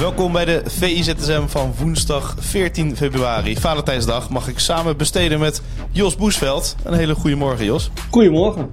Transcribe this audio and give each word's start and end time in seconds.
Welkom 0.00 0.32
bij 0.32 0.44
de 0.44 0.62
VIZSM 0.64 1.46
van 1.46 1.74
woensdag 1.78 2.36
14 2.38 2.96
februari. 2.96 3.56
Valentijnsdag 3.56 4.30
mag 4.30 4.48
ik 4.48 4.58
samen 4.58 4.96
besteden 4.96 5.38
met 5.38 5.62
Jos 5.90 6.16
Boesveld. 6.16 6.76
Een 6.84 6.94
hele 6.94 7.14
goede 7.14 7.36
morgen, 7.36 7.64
Jos. 7.64 7.90
Goedemorgen. 8.10 8.70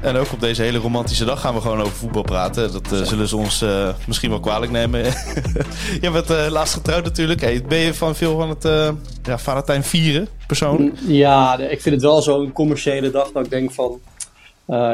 En 0.00 0.16
ook 0.16 0.32
op 0.32 0.40
deze 0.40 0.62
hele 0.62 0.78
romantische 0.78 1.24
dag 1.24 1.40
gaan 1.40 1.54
we 1.54 1.60
gewoon 1.60 1.80
over 1.80 1.92
voetbal 1.92 2.22
praten. 2.22 2.72
Dat 2.72 2.92
uh, 2.92 3.02
zullen 3.02 3.28
ze 3.28 3.36
ons 3.36 3.62
uh, 3.62 3.88
misschien 4.06 4.30
wel 4.30 4.40
kwalijk 4.40 4.72
nemen. 4.72 5.00
je 6.00 6.10
bent 6.12 6.30
uh, 6.30 6.46
laatst 6.48 6.74
getrouwd 6.74 7.04
natuurlijk. 7.04 7.40
Hey, 7.40 7.62
ben 7.68 7.78
je 7.78 7.94
van 7.94 8.14
veel 8.14 8.36
van 8.36 8.48
het 8.48 8.94
ja, 9.22 9.38
Valentijn 9.38 9.82
vieren, 9.82 10.28
persoonlijk? 10.46 10.98
Ja, 11.06 11.58
ik 11.58 11.80
vind 11.80 11.94
het 11.94 12.04
wel 12.04 12.22
zo'n 12.22 12.52
commerciële 12.52 13.10
dag 13.10 13.32
dat 13.32 13.44
ik 13.44 13.50
denk 13.50 13.72
van... 13.72 14.00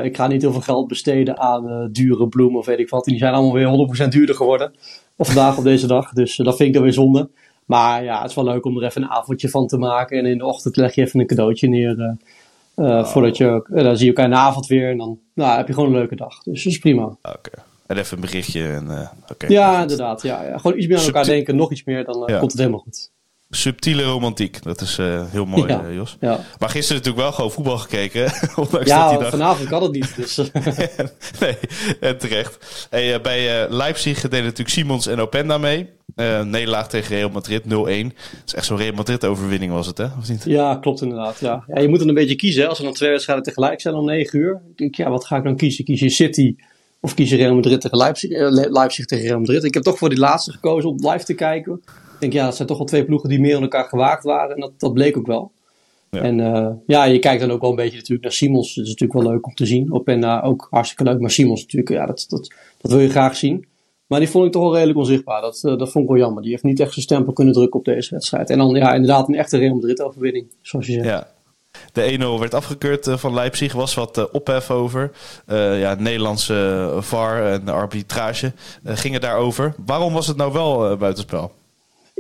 ik 0.02 0.16
ga 0.16 0.27
niet 0.27 0.43
heel 0.43 0.52
veel 0.52 0.60
geld 0.60 0.88
besteden 0.88 1.38
aan 1.38 1.88
dure 1.93 2.29
bloemen 2.29 2.59
of 2.59 2.66
weet 2.66 2.79
ik 2.79 2.88
wat. 2.88 3.05
Die 3.05 3.18
zijn 3.18 3.34
allemaal 3.34 3.52
weer 3.52 4.07
100% 4.07 4.09
duurder 4.09 4.34
geworden. 4.34 4.73
Of 5.21 5.26
vandaag 5.26 5.59
op 5.59 5.65
deze 5.65 5.87
dag. 5.87 6.13
Dus 6.13 6.37
dat 6.37 6.57
vind 6.57 6.68
ik 6.68 6.74
dan 6.74 6.82
weer 6.82 6.93
zonde. 6.93 7.30
Maar 7.65 8.04
ja, 8.04 8.21
het 8.21 8.30
is 8.30 8.37
wel 8.37 8.45
leuk 8.45 8.65
om 8.65 8.76
er 8.76 8.85
even 8.85 9.02
een 9.02 9.09
avondje 9.09 9.49
van 9.49 9.66
te 9.66 9.79
maken. 9.79 10.18
En 10.18 10.27
in 10.27 10.38
de 10.38 10.45
ochtend 10.45 10.77
leg 10.77 10.95
je 10.95 11.02
even 11.02 11.21
een 11.21 11.27
cadeautje 11.27 11.68
neer. 11.68 12.16
Uh, 12.77 13.04
Voordat 13.04 13.37
je, 13.37 13.65
dan 13.68 13.96
zie 13.96 14.04
je 14.04 14.07
elkaar 14.07 14.24
in 14.24 14.30
de 14.30 14.37
avond 14.37 14.66
weer 14.66 14.90
en 14.90 14.99
dan 14.99 15.18
nou, 15.35 15.57
heb 15.57 15.66
je 15.66 15.73
gewoon 15.73 15.88
een 15.88 15.99
leuke 15.99 16.16
dag. 16.16 16.43
Dus 16.43 16.65
dat 16.65 16.73
is 16.73 16.79
prima. 16.79 17.04
Oké. 17.04 17.18
Okay. 17.23 17.65
En 17.87 17.96
even 17.96 18.16
een 18.16 18.21
berichtje. 18.21 18.66
En, 18.66 19.10
okay. 19.32 19.51
Ja, 19.51 19.80
inderdaad. 19.80 20.23
Ja, 20.23 20.43
ja. 20.43 20.59
Gewoon 20.59 20.79
iets 20.79 20.87
meer 20.87 20.99
aan 20.99 21.04
elkaar 21.04 21.24
denken, 21.24 21.57
nog 21.57 21.71
iets 21.71 21.84
meer, 21.84 22.05
dan 22.05 22.15
komt 22.15 22.52
het 22.52 22.59
helemaal 22.59 22.80
goed. 22.80 23.10
Subtiele 23.51 24.02
romantiek, 24.02 24.62
dat 24.62 24.80
is 24.80 24.96
heel 25.30 25.45
mooi, 25.45 25.68
ja, 25.68 25.90
Jos. 25.90 26.16
Ja. 26.20 26.40
Maar 26.59 26.68
gisteren 26.68 26.96
natuurlijk 26.96 27.23
wel 27.24 27.32
gewoon 27.32 27.51
voetbal 27.51 27.79
gekeken. 27.79 28.20
ja, 28.84 29.16
dat 29.16 29.29
vanavond 29.29 29.68
kan 29.68 29.82
het 29.82 29.93
niet. 29.93 30.16
Dus. 30.16 30.37
nee, 31.40 31.56
en 32.01 32.18
terecht. 32.18 32.87
Hey, 32.90 33.21
bij 33.21 33.71
Leipzig 33.71 34.21
deden 34.21 34.43
natuurlijk 34.43 34.68
Simons 34.68 35.06
en 35.06 35.21
Openda 35.21 35.59
mee. 35.59 35.88
Nederlaag 36.45 36.88
tegen 36.88 37.16
Real 37.16 37.30
Madrid 37.30 37.62
0-1. 37.62 37.66
Dat 37.68 37.82
is 38.46 38.54
echt 38.54 38.66
zo'n 38.66 38.76
Real 38.76 38.95
Madrid 38.95 39.24
overwinning 39.24 39.73
was 39.73 39.87
het, 39.87 39.98
hè? 39.98 40.04
Of 40.18 40.28
niet? 40.28 40.45
Ja, 40.45 40.76
klopt 40.76 41.02
inderdaad. 41.02 41.38
Ja. 41.40 41.65
ja 41.66 41.80
je 41.80 41.88
moet 41.88 41.98
dan 41.98 42.09
een 42.09 42.15
beetje 42.15 42.37
kiezen. 42.37 42.62
Hè? 42.62 42.68
Als 42.68 42.78
er 42.78 42.84
dan 42.84 42.93
twee 42.93 43.10
wedstrijden 43.10 43.45
tegelijk 43.45 43.80
zijn 43.80 43.95
om 43.95 44.04
9 44.04 44.38
uur. 44.38 44.60
Ik 44.71 44.78
denk, 44.78 44.95
ja, 44.95 45.10
wat 45.10 45.24
ga 45.24 45.37
ik 45.37 45.45
dan 45.45 45.56
kiezen? 45.56 45.84
Kies 45.84 46.01
je 46.01 46.10
City 46.10 46.56
of 47.01 47.15
kies 47.15 47.30
je 47.30 47.37
Real 47.37 47.54
Madrid 47.54 47.80
tegen 47.80 47.96
Leipzig, 47.96 48.30
Leipzig 48.71 49.06
tegen 49.06 49.26
Real 49.26 49.38
Madrid? 49.38 49.65
Ik 49.65 49.74
heb 49.74 49.82
toch 49.82 49.98
voor 49.98 50.09
die 50.09 50.18
laatste 50.18 50.52
gekozen 50.52 50.90
om 50.90 51.09
live 51.10 51.24
te 51.24 51.34
kijken. 51.34 51.82
Ik 52.21 52.30
denk, 52.30 52.32
ja, 52.32 52.45
dat 52.45 52.57
zijn 52.57 52.68
toch 52.68 52.79
wel 52.79 52.87
twee 52.87 53.04
ploegen 53.04 53.29
die 53.29 53.40
meer 53.40 53.57
aan 53.57 53.63
elkaar 53.63 53.85
gewaagd 53.85 54.24
waren. 54.24 54.54
En 54.54 54.60
dat, 54.60 54.73
dat 54.76 54.95
bleek 54.95 55.16
ook 55.16 55.26
wel. 55.26 55.52
Ja. 56.10 56.23
En 56.23 56.38
uh, 56.38 56.68
ja, 56.87 57.04
je 57.04 57.18
kijkt 57.18 57.40
dan 57.40 57.51
ook 57.51 57.60
wel 57.60 57.71
een 57.71 57.77
beetje 57.77 57.96
natuurlijk 57.96 58.23
naar 58.23 58.32
Simons. 58.32 58.74
Dat 58.74 58.85
is 58.85 58.90
natuurlijk 58.90 59.21
wel 59.23 59.32
leuk 59.32 59.46
om 59.46 59.54
te 59.54 59.66
zien. 59.66 59.93
Op 59.93 60.09
en 60.09 60.23
uh, 60.23 60.40
ook 60.45 60.66
hartstikke 60.71 61.04
leuk. 61.04 61.21
Maar 61.21 61.30
Simons 61.30 61.60
natuurlijk, 61.60 61.90
ja, 61.90 62.07
dat, 62.07 62.27
dat, 62.29 62.52
dat 62.80 62.90
wil 62.90 63.01
je 63.01 63.09
graag 63.09 63.37
zien. 63.37 63.66
Maar 64.06 64.19
die 64.19 64.28
vond 64.28 64.47
ik 64.47 64.53
toch 64.53 64.62
wel 64.62 64.75
redelijk 64.75 64.99
onzichtbaar. 64.99 65.41
Dat, 65.41 65.62
uh, 65.65 65.78
dat 65.78 65.91
vond 65.91 66.04
ik 66.04 66.10
wel 66.10 66.21
jammer. 66.21 66.43
Die 66.43 66.50
heeft 66.50 66.62
niet 66.62 66.81
echt 66.81 66.93
zijn 66.93 67.04
stempel 67.04 67.32
kunnen 67.32 67.54
drukken 67.54 67.78
op 67.78 67.84
deze 67.84 68.15
wedstrijd. 68.15 68.50
En 68.50 68.59
dan 68.59 68.75
ja, 68.75 68.95
inderdaad 68.95 69.28
een 69.28 69.34
echte 69.34 69.59
Real 69.59 69.75
Madrid 69.75 70.03
overwinning, 70.03 70.47
zoals 70.62 70.87
je 70.87 70.93
zegt. 70.93 71.06
Ja. 71.06 71.28
De 71.93 72.37
1-0 72.37 72.41
werd 72.41 72.55
afgekeurd 72.55 73.06
uh, 73.06 73.16
van 73.16 73.34
Leipzig, 73.34 73.72
was 73.72 73.95
wat 73.95 74.19
uh, 74.19 74.25
ophef 74.33 74.71
over. 74.71 75.11
ja, 75.47 75.95
Nederlandse 75.95 76.89
VAR 76.99 77.53
en 77.53 77.65
de 77.65 77.71
arbitrage 77.71 78.53
gingen 78.84 79.21
daarover. 79.21 79.75
Waarom 79.87 80.12
was 80.12 80.27
het 80.27 80.37
nou 80.37 80.53
wel 80.53 80.97
buitenspel? 80.97 81.53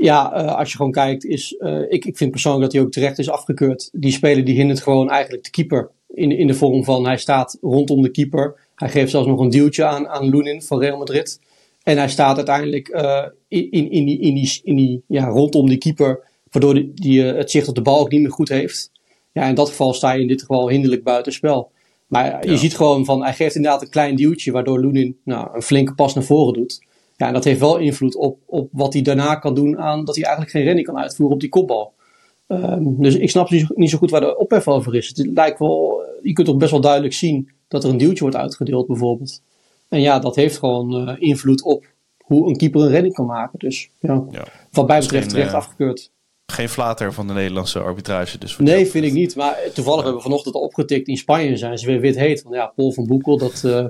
Ja, 0.02 0.22
als 0.58 0.70
je 0.70 0.76
gewoon 0.76 0.92
kijkt, 0.92 1.24
is, 1.24 1.56
ik, 1.88 2.04
ik 2.04 2.16
vind 2.16 2.30
persoonlijk 2.30 2.64
dat 2.64 2.72
hij 2.72 2.82
ook 2.82 2.92
terecht 2.92 3.18
is 3.18 3.30
afgekeurd. 3.30 3.90
Die 3.92 4.12
speler 4.12 4.44
die 4.44 4.54
hindert 4.54 4.80
gewoon 4.80 5.10
eigenlijk 5.10 5.44
de 5.44 5.50
keeper. 5.50 5.90
In, 6.14 6.30
in 6.30 6.46
de 6.46 6.54
vorm 6.54 6.84
van 6.84 7.06
hij 7.06 7.16
staat 7.16 7.58
rondom 7.60 8.02
de 8.02 8.10
keeper. 8.10 8.54
Hij 8.74 8.88
geeft 8.88 9.10
zelfs 9.10 9.26
nog 9.26 9.40
een 9.40 9.50
duwtje 9.50 9.84
aan, 9.84 10.08
aan 10.08 10.28
Lunin 10.28 10.62
van 10.62 10.80
Real 10.80 10.98
Madrid. 10.98 11.40
En 11.82 11.96
hij 11.96 12.08
staat 12.08 12.36
uiteindelijk 12.36 12.88
uh, 12.88 13.26
in, 13.48 13.70
in, 13.70 13.90
in, 13.90 14.04
die, 14.04 14.18
in, 14.18 14.34
die, 14.34 14.60
in 14.62 14.76
die, 14.76 15.02
ja, 15.06 15.26
rondom 15.26 15.68
die 15.68 15.78
keeper, 15.78 16.20
waardoor 16.50 16.74
die, 16.74 16.90
die 16.94 17.22
het 17.22 17.50
zicht 17.50 17.68
op 17.68 17.74
de 17.74 17.82
bal 17.82 18.00
ook 18.00 18.10
niet 18.10 18.20
meer 18.20 18.32
goed 18.32 18.48
heeft. 18.48 18.90
Ja, 19.32 19.44
in 19.48 19.54
dat 19.54 19.68
geval 19.68 19.92
sta 19.92 20.12
je 20.12 20.20
in 20.20 20.28
dit 20.28 20.40
geval 20.40 20.68
hinderlijk 20.68 21.04
buitenspel. 21.04 21.70
Maar 22.06 22.48
je 22.48 22.56
ziet 22.56 22.76
gewoon 22.76 23.04
van, 23.04 23.22
hij 23.22 23.34
geeft 23.34 23.54
inderdaad 23.54 23.82
een 23.82 23.90
klein 23.90 24.16
duwtje, 24.16 24.52
waardoor 24.52 24.80
Lunin 24.80 25.16
nou, 25.24 25.48
een 25.54 25.62
flinke 25.62 25.94
pas 25.94 26.14
naar 26.14 26.24
voren 26.24 26.54
doet. 26.54 26.80
Ja, 27.20 27.26
en 27.26 27.32
dat 27.32 27.44
heeft 27.44 27.60
wel 27.60 27.76
invloed 27.76 28.16
op, 28.16 28.38
op 28.46 28.68
wat 28.72 28.92
hij 28.92 29.02
daarna 29.02 29.34
kan 29.34 29.54
doen 29.54 29.78
aan 29.78 30.04
dat 30.04 30.14
hij 30.14 30.24
eigenlijk 30.24 30.54
geen 30.54 30.64
renning 30.64 30.86
kan 30.86 30.98
uitvoeren 30.98 31.34
op 31.34 31.40
die 31.40 31.48
kopbal. 31.48 31.92
Um, 32.46 33.02
dus 33.02 33.14
ik 33.14 33.30
snap 33.30 33.50
niet, 33.50 33.76
niet 33.76 33.90
zo 33.90 33.98
goed 33.98 34.10
waar 34.10 34.20
de 34.20 34.38
ophef 34.38 34.68
over 34.68 34.94
is. 34.94 35.08
Het 35.08 35.30
lijkt 35.34 35.58
wel, 35.58 36.02
je 36.22 36.32
kunt 36.32 36.46
toch 36.46 36.56
best 36.56 36.70
wel 36.70 36.80
duidelijk 36.80 37.14
zien 37.14 37.50
dat 37.68 37.84
er 37.84 37.90
een 37.90 37.96
duwtje 37.96 38.20
wordt 38.20 38.36
uitgedeeld 38.36 38.86
bijvoorbeeld. 38.86 39.42
En 39.88 40.00
ja, 40.00 40.18
dat 40.18 40.36
heeft 40.36 40.58
gewoon 40.58 41.08
uh, 41.08 41.16
invloed 41.18 41.62
op 41.62 41.84
hoe 42.18 42.48
een 42.48 42.56
keeper 42.56 42.80
een 42.80 42.88
redding 42.88 43.14
kan 43.14 43.26
maken. 43.26 43.58
Dus 43.58 43.90
ja, 43.98 44.24
ja. 44.30 44.44
wat 44.70 44.86
mij 44.86 45.00
betreft 45.00 45.28
terecht 45.28 45.50
uh, 45.50 45.56
afgekeurd. 45.56 46.10
Geen 46.46 46.68
flater 46.68 47.12
van 47.12 47.26
de 47.26 47.32
Nederlandse 47.32 47.78
arbitrage 47.78 48.38
dus. 48.38 48.58
Nee, 48.58 48.86
vind 48.86 49.04
ik 49.04 49.12
niet. 49.12 49.36
Maar 49.36 49.58
toevallig 49.74 49.98
ja. 49.98 50.04
hebben 50.04 50.22
we 50.22 50.28
vanochtend 50.28 50.54
opgetikt 50.54 51.08
in 51.08 51.16
Spanje. 51.16 51.56
Zijn 51.56 51.78
ze 51.78 51.86
weer 51.86 52.00
wit 52.00 52.16
heet. 52.16 52.42
Want 52.42 52.54
ja, 52.54 52.66
Paul 52.66 52.92
van 52.92 53.06
Boekel, 53.06 53.38
dat, 53.38 53.62
uh, 53.66 53.84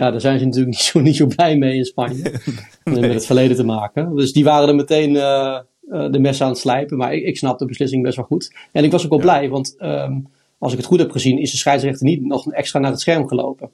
ja, 0.00 0.10
daar 0.10 0.20
zijn 0.20 0.38
ze 0.38 0.44
natuurlijk 0.44 0.70
niet 0.76 0.84
zo, 0.84 1.00
niet 1.00 1.16
zo 1.16 1.26
blij 1.26 1.56
mee 1.56 1.76
in 1.76 1.84
Spanje. 1.84 2.22
nee. 2.84 3.00
Met 3.00 3.12
het 3.12 3.26
verleden 3.26 3.56
te 3.56 3.64
maken. 3.64 4.16
Dus 4.16 4.32
die 4.32 4.44
waren 4.44 4.68
er 4.68 4.74
meteen 4.74 5.12
de 5.12 6.18
messen 6.18 6.44
aan 6.44 6.52
het 6.52 6.60
slijpen. 6.60 6.96
Maar 6.96 7.14
ik, 7.14 7.24
ik 7.24 7.36
snap 7.36 7.58
de 7.58 7.66
beslissing 7.66 8.02
best 8.02 8.16
wel 8.16 8.24
goed. 8.24 8.54
En 8.72 8.84
ik 8.84 8.90
was 8.90 9.04
ook 9.04 9.10
wel 9.10 9.18
blij, 9.18 9.48
want 9.48 9.76
um, 9.78 10.26
als 10.58 10.72
ik 10.72 10.78
het 10.78 10.86
goed 10.86 10.98
heb 10.98 11.10
gezien, 11.10 11.38
is 11.38 11.50
de 11.50 11.56
scheidsrechter 11.56 12.06
niet 12.06 12.24
nog 12.24 12.52
extra 12.52 12.78
naar 12.78 12.90
het 12.90 13.00
scherm 13.00 13.28
gelopen. 13.28 13.70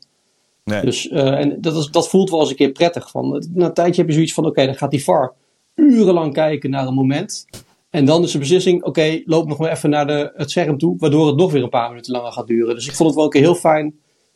Nee. 0.65 0.81
Dus, 0.81 1.07
uh, 1.07 1.41
en 1.41 1.61
dat, 1.61 1.77
is, 1.77 1.87
dat 1.87 2.09
voelt 2.09 2.31
wel 2.31 2.41
eens 2.41 2.51
een 2.51 2.57
keer 2.57 2.73
prettig. 2.73 3.11
Van, 3.11 3.47
na 3.55 3.67
een 3.67 3.75
tijdje 3.75 4.01
heb 4.01 4.07
je 4.07 4.15
zoiets 4.15 4.35
van: 4.35 4.45
oké, 4.45 4.53
okay, 4.53 4.67
dan 4.67 4.75
gaat 4.75 4.91
die 4.91 5.05
VAR 5.05 5.35
urenlang 5.75 6.33
kijken 6.33 6.71
naar 6.71 6.87
een 6.87 6.95
moment. 6.95 7.47
En 7.91 8.05
dan 8.05 8.23
is 8.23 8.33
de 8.33 8.39
beslissing: 8.39 8.79
oké, 8.79 8.89
okay, 8.89 9.23
loop 9.27 9.49
nog 9.49 9.59
maar 9.59 9.71
even 9.71 9.91
naar 9.91 10.07
de, 10.07 10.33
het 10.35 10.51
scherm 10.51 10.79
toe, 10.79 10.97
waardoor 10.99 11.27
het 11.27 11.37
nog 11.37 11.53
weer 11.53 11.63
een 11.63 11.69
paar 11.69 11.89
minuten 11.89 12.13
langer 12.13 12.33
gaat 12.33 12.47
duren. 12.47 12.75
Dus 12.75 12.87
ik 12.87 12.95
vond 12.95 13.09
het 13.09 13.17
wel 13.17 13.25
een 13.25 13.31
keer 13.31 13.43
heel 13.43 13.55
fijn 13.55 13.95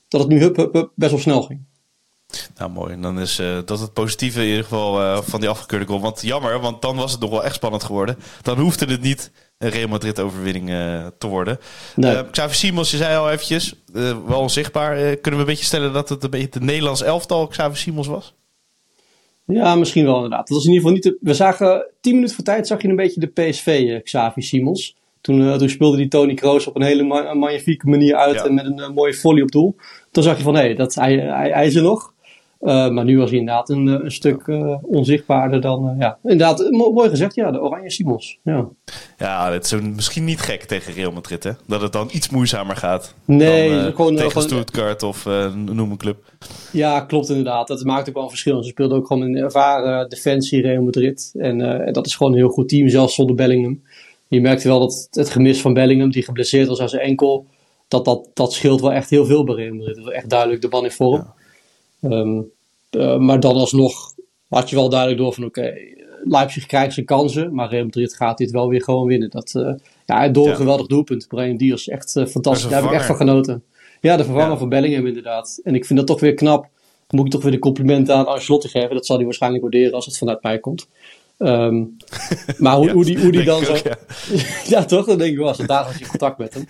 dat 0.09 0.21
het 0.21 0.31
nu 0.31 0.41
hup, 0.41 0.57
hup, 0.57 0.73
hup 0.73 0.93
best 0.95 1.11
wel 1.11 1.21
snel 1.21 1.43
ging. 1.43 1.61
Nou, 2.57 2.71
mooi. 2.71 2.93
En 2.93 3.03
dan 3.03 3.21
is 3.21 3.41
uh, 3.41 3.59
dat 3.65 3.81
het 3.81 3.93
positieve 3.93 4.41
in 4.41 4.47
ieder 4.47 4.63
geval 4.63 5.01
uh, 5.01 5.21
van 5.23 5.41
die 5.41 5.49
afgekeurde 5.49 5.87
goal. 5.87 6.01
Want 6.01 6.23
jammer, 6.23 6.61
want 6.61 6.83
dan 6.83 6.97
was 6.97 7.13
het 7.13 7.21
nog 7.21 7.31
wel 7.31 7.45
echt 7.45 7.55
spannend 7.55 7.85
geworden. 7.85 8.17
Dan 8.43 8.59
hoefde 8.59 8.87
het 8.87 9.01
niet 9.03 9.31
een 9.59 9.71
Real 9.71 9.89
Madrid 9.89 10.21
overwinning 10.21 10.71
uh, 10.71 11.07
te 11.19 11.27
worden. 11.27 11.59
Nee. 11.97 12.31
Xavi 12.31 12.55
Simons, 12.55 12.91
je 12.91 12.97
zei 12.97 13.17
al 13.17 13.31
eventjes, 13.31 13.75
wel 14.27 14.41
onzichtbaar. 14.41 14.95
kunnen 14.95 15.41
we 15.41 15.47
een 15.47 15.53
beetje 15.53 15.65
stellen 15.65 15.93
dat 15.93 16.09
het 16.09 16.25
een 16.25 16.31
beetje 16.31 16.49
het 16.51 16.63
Nederlands 16.63 17.03
elftal 17.03 17.47
Xavi 17.47 17.77
Simons 17.77 18.07
was? 18.07 18.35
Ja, 19.45 19.75
misschien 19.75 20.05
wel 20.05 20.15
inderdaad. 20.15 20.49
Dat 20.49 20.57
was 20.57 20.67
in 20.67 20.73
ieder 20.73 20.89
geval 20.89 21.03
niet 21.03 21.21
de, 21.21 21.29
we 21.29 21.35
zagen, 21.35 21.87
tien 22.01 22.15
minuten 22.15 22.35
voor 22.35 22.45
tijd 22.45 22.67
zag 22.67 22.83
je 22.83 22.89
een 22.89 22.97
beetje 22.97 23.21
de 23.21 23.27
PSV 23.27 24.01
Xavi 24.03 24.43
Simons. 24.43 24.97
Toen, 25.21 25.59
toen 25.59 25.69
speelde 25.69 25.97
die 25.97 26.09
Tony 26.09 26.35
Kroos 26.35 26.67
op 26.67 26.77
een 26.77 26.83
hele 26.83 27.03
ma 27.03 27.35
magnifieke 27.35 27.89
manier 27.89 28.15
uit 28.15 28.35
ja. 28.35 28.45
en 28.45 28.55
met 28.55 28.65
een 28.65 28.95
mooie 28.95 29.15
volley 29.15 29.43
op 29.43 29.51
doel. 29.51 29.77
Toen 30.11 30.23
zag 30.23 30.37
je 30.37 30.43
van, 30.43 30.55
hé, 30.55 30.61
hey, 30.61 30.75
dat, 30.75 30.95
hij, 30.95 31.15
hij, 31.15 31.51
hij 31.51 31.67
is 31.67 31.75
er 31.75 31.83
nog. 31.83 32.13
Uh, 32.61 32.89
maar 32.89 33.05
nu 33.05 33.19
was 33.19 33.31
hij 33.31 33.39
inderdaad 33.39 33.69
een, 33.69 33.87
een 33.87 34.13
stuk 34.13 34.47
uh, 34.47 34.77
onzichtbaarder 34.83 35.61
dan. 35.61 35.91
Uh, 35.91 35.95
ja, 35.99 36.19
inderdaad, 36.23 36.71
mo 36.71 36.93
mooi 36.93 37.09
gezegd, 37.09 37.35
ja, 37.35 37.51
de 37.51 37.61
Oranje 37.61 37.91
Simons. 37.91 38.39
Ja, 38.43 38.69
ja 39.19 39.53
het 39.53 39.65
is 39.65 39.81
misschien 39.81 40.25
niet 40.25 40.41
gek 40.41 40.63
tegen 40.63 40.93
Real 40.93 41.13
Madrid, 41.13 41.45
hè? 41.45 41.51
Dat 41.67 41.81
het 41.81 41.93
dan 41.93 42.09
iets 42.13 42.29
moeizamer 42.29 42.77
gaat. 42.77 43.15
Nee, 43.25 43.71
dan, 43.71 43.95
gewoon 43.95 44.17
tegen 44.17 44.31
gewoon, 44.31 44.49
Stuttgart 44.49 45.03
of 45.03 45.29
noem 45.55 45.91
een 45.91 45.97
club. 45.97 46.33
Ja, 46.73 47.01
klopt 47.01 47.29
inderdaad. 47.29 47.69
Dat 47.69 47.85
maakt 47.85 48.09
ook 48.09 48.15
wel 48.15 48.23
een 48.23 48.29
verschil. 48.29 48.63
Ze 48.63 48.69
speelden 48.69 48.99
ook 48.99 49.07
gewoon 49.07 49.23
een 49.23 49.37
ervaren 49.37 50.09
defensie 50.09 50.63
Real 50.63 50.83
Madrid. 50.83 51.35
En 51.39 51.93
dat 51.93 52.07
is 52.07 52.17
gewoon 52.17 52.33
een 52.33 52.39
heel 52.39 52.49
goed 52.49 52.69
team, 52.69 52.89
zelfs 52.89 53.15
zonder 53.15 53.37
Bellingham. 53.37 53.83
Je 54.29 54.41
merkte 54.41 54.69
wel 54.69 54.81
dat 54.81 55.09
het 55.11 55.31
gemis 55.31 55.61
van 55.61 55.75
Bellingham, 55.75 56.11
die 56.11 56.23
geblesseerd 56.23 56.69
was 56.69 56.81
aan 56.81 56.89
zijn 56.89 57.03
enkel, 57.03 57.47
dat, 57.89 58.05
dat, 58.05 58.29
dat 58.35 58.53
scheelt 58.53 58.81
wel 58.81 58.93
echt 58.93 59.11
heel 59.11 59.27
veel 59.27 59.45
bij 59.45 59.55
Real 59.55 59.75
Madrid. 59.75 59.97
Dat 59.97 60.05
was 60.05 60.15
echt 60.15 60.31
duidelijk 60.31 60.63
de 60.63 60.69
man 60.69 60.85
in 60.85 60.91
vorm. 60.91 61.21
Ja. 61.21 61.35
Um, 62.01 62.51
uh, 62.91 63.17
maar 63.17 63.41
dan 63.41 63.55
alsnog 63.55 64.15
had 64.49 64.71
je 64.71 64.77
wel 64.77 64.89
duidelijk 64.89 65.21
door 65.21 65.33
van 65.33 65.45
oké, 65.45 65.61
okay, 65.61 65.97
Leipzig 66.25 66.67
krijgt 66.67 66.95
zijn 66.95 67.07
kansen, 67.07 67.55
maar 67.55 67.69
Real 67.69 67.85
Madrid 67.85 68.15
gaat 68.15 68.39
dit 68.39 68.51
wel 68.51 68.69
weer 68.69 68.83
gewoon 68.83 69.07
winnen. 69.07 69.31
Dat, 69.31 69.53
uh, 69.57 69.73
ja, 70.07 70.29
door 70.29 70.45
een 70.45 70.51
ja. 70.51 70.57
geweldig 70.57 70.87
doelpunt. 70.87 71.29
Brian 71.29 71.57
Diaz, 71.57 71.87
echt 71.87 72.17
uh, 72.17 72.27
fantastisch. 72.27 72.71
Daar 72.71 72.81
heb 72.83 72.91
ik 72.91 72.97
echt 72.97 73.07
van 73.07 73.17
genoten. 73.17 73.65
Ja, 74.01 74.17
de 74.17 74.25
vervanger 74.25 74.51
ja. 74.51 74.59
van 74.59 74.69
Bellingham 74.69 75.07
inderdaad. 75.07 75.61
En 75.65 75.75
ik 75.75 75.85
vind 75.85 75.99
dat 75.99 76.09
toch 76.09 76.21
weer 76.21 76.35
knap 76.35 76.69
moet 77.11 77.27
ik 77.27 77.33
toch 77.33 77.43
weer 77.43 77.53
de 77.53 77.59
complimenten 77.59 78.15
aan 78.15 78.27
Ancelotti 78.27 78.69
geven. 78.69 78.95
Dat 78.95 79.07
zal 79.07 79.17
hij 79.17 79.25
waarschijnlijk 79.25 79.63
waarderen 79.63 79.93
als 79.93 80.07
het 80.07 80.19
vanuit 80.19 80.43
mij 80.43 80.59
komt. 80.59 80.89
Ehm, 81.41 81.85
maar 82.65 82.77
hoe, 82.77 82.91
hoe 82.91 83.05
die, 83.05 83.21
hoe 83.21 83.33
die 83.33 83.45
dan 83.45 83.65
zo. 83.65 83.75
ja. 84.75 84.85
toch? 84.85 85.07
Dan 85.07 85.19
denk 85.19 85.31
ik 85.31 85.39
wel, 85.39 85.49
als 85.49 85.59
had 85.59 85.99
je 85.99 86.07
contact 86.07 86.39
met 86.39 86.55
hem. 86.55 86.65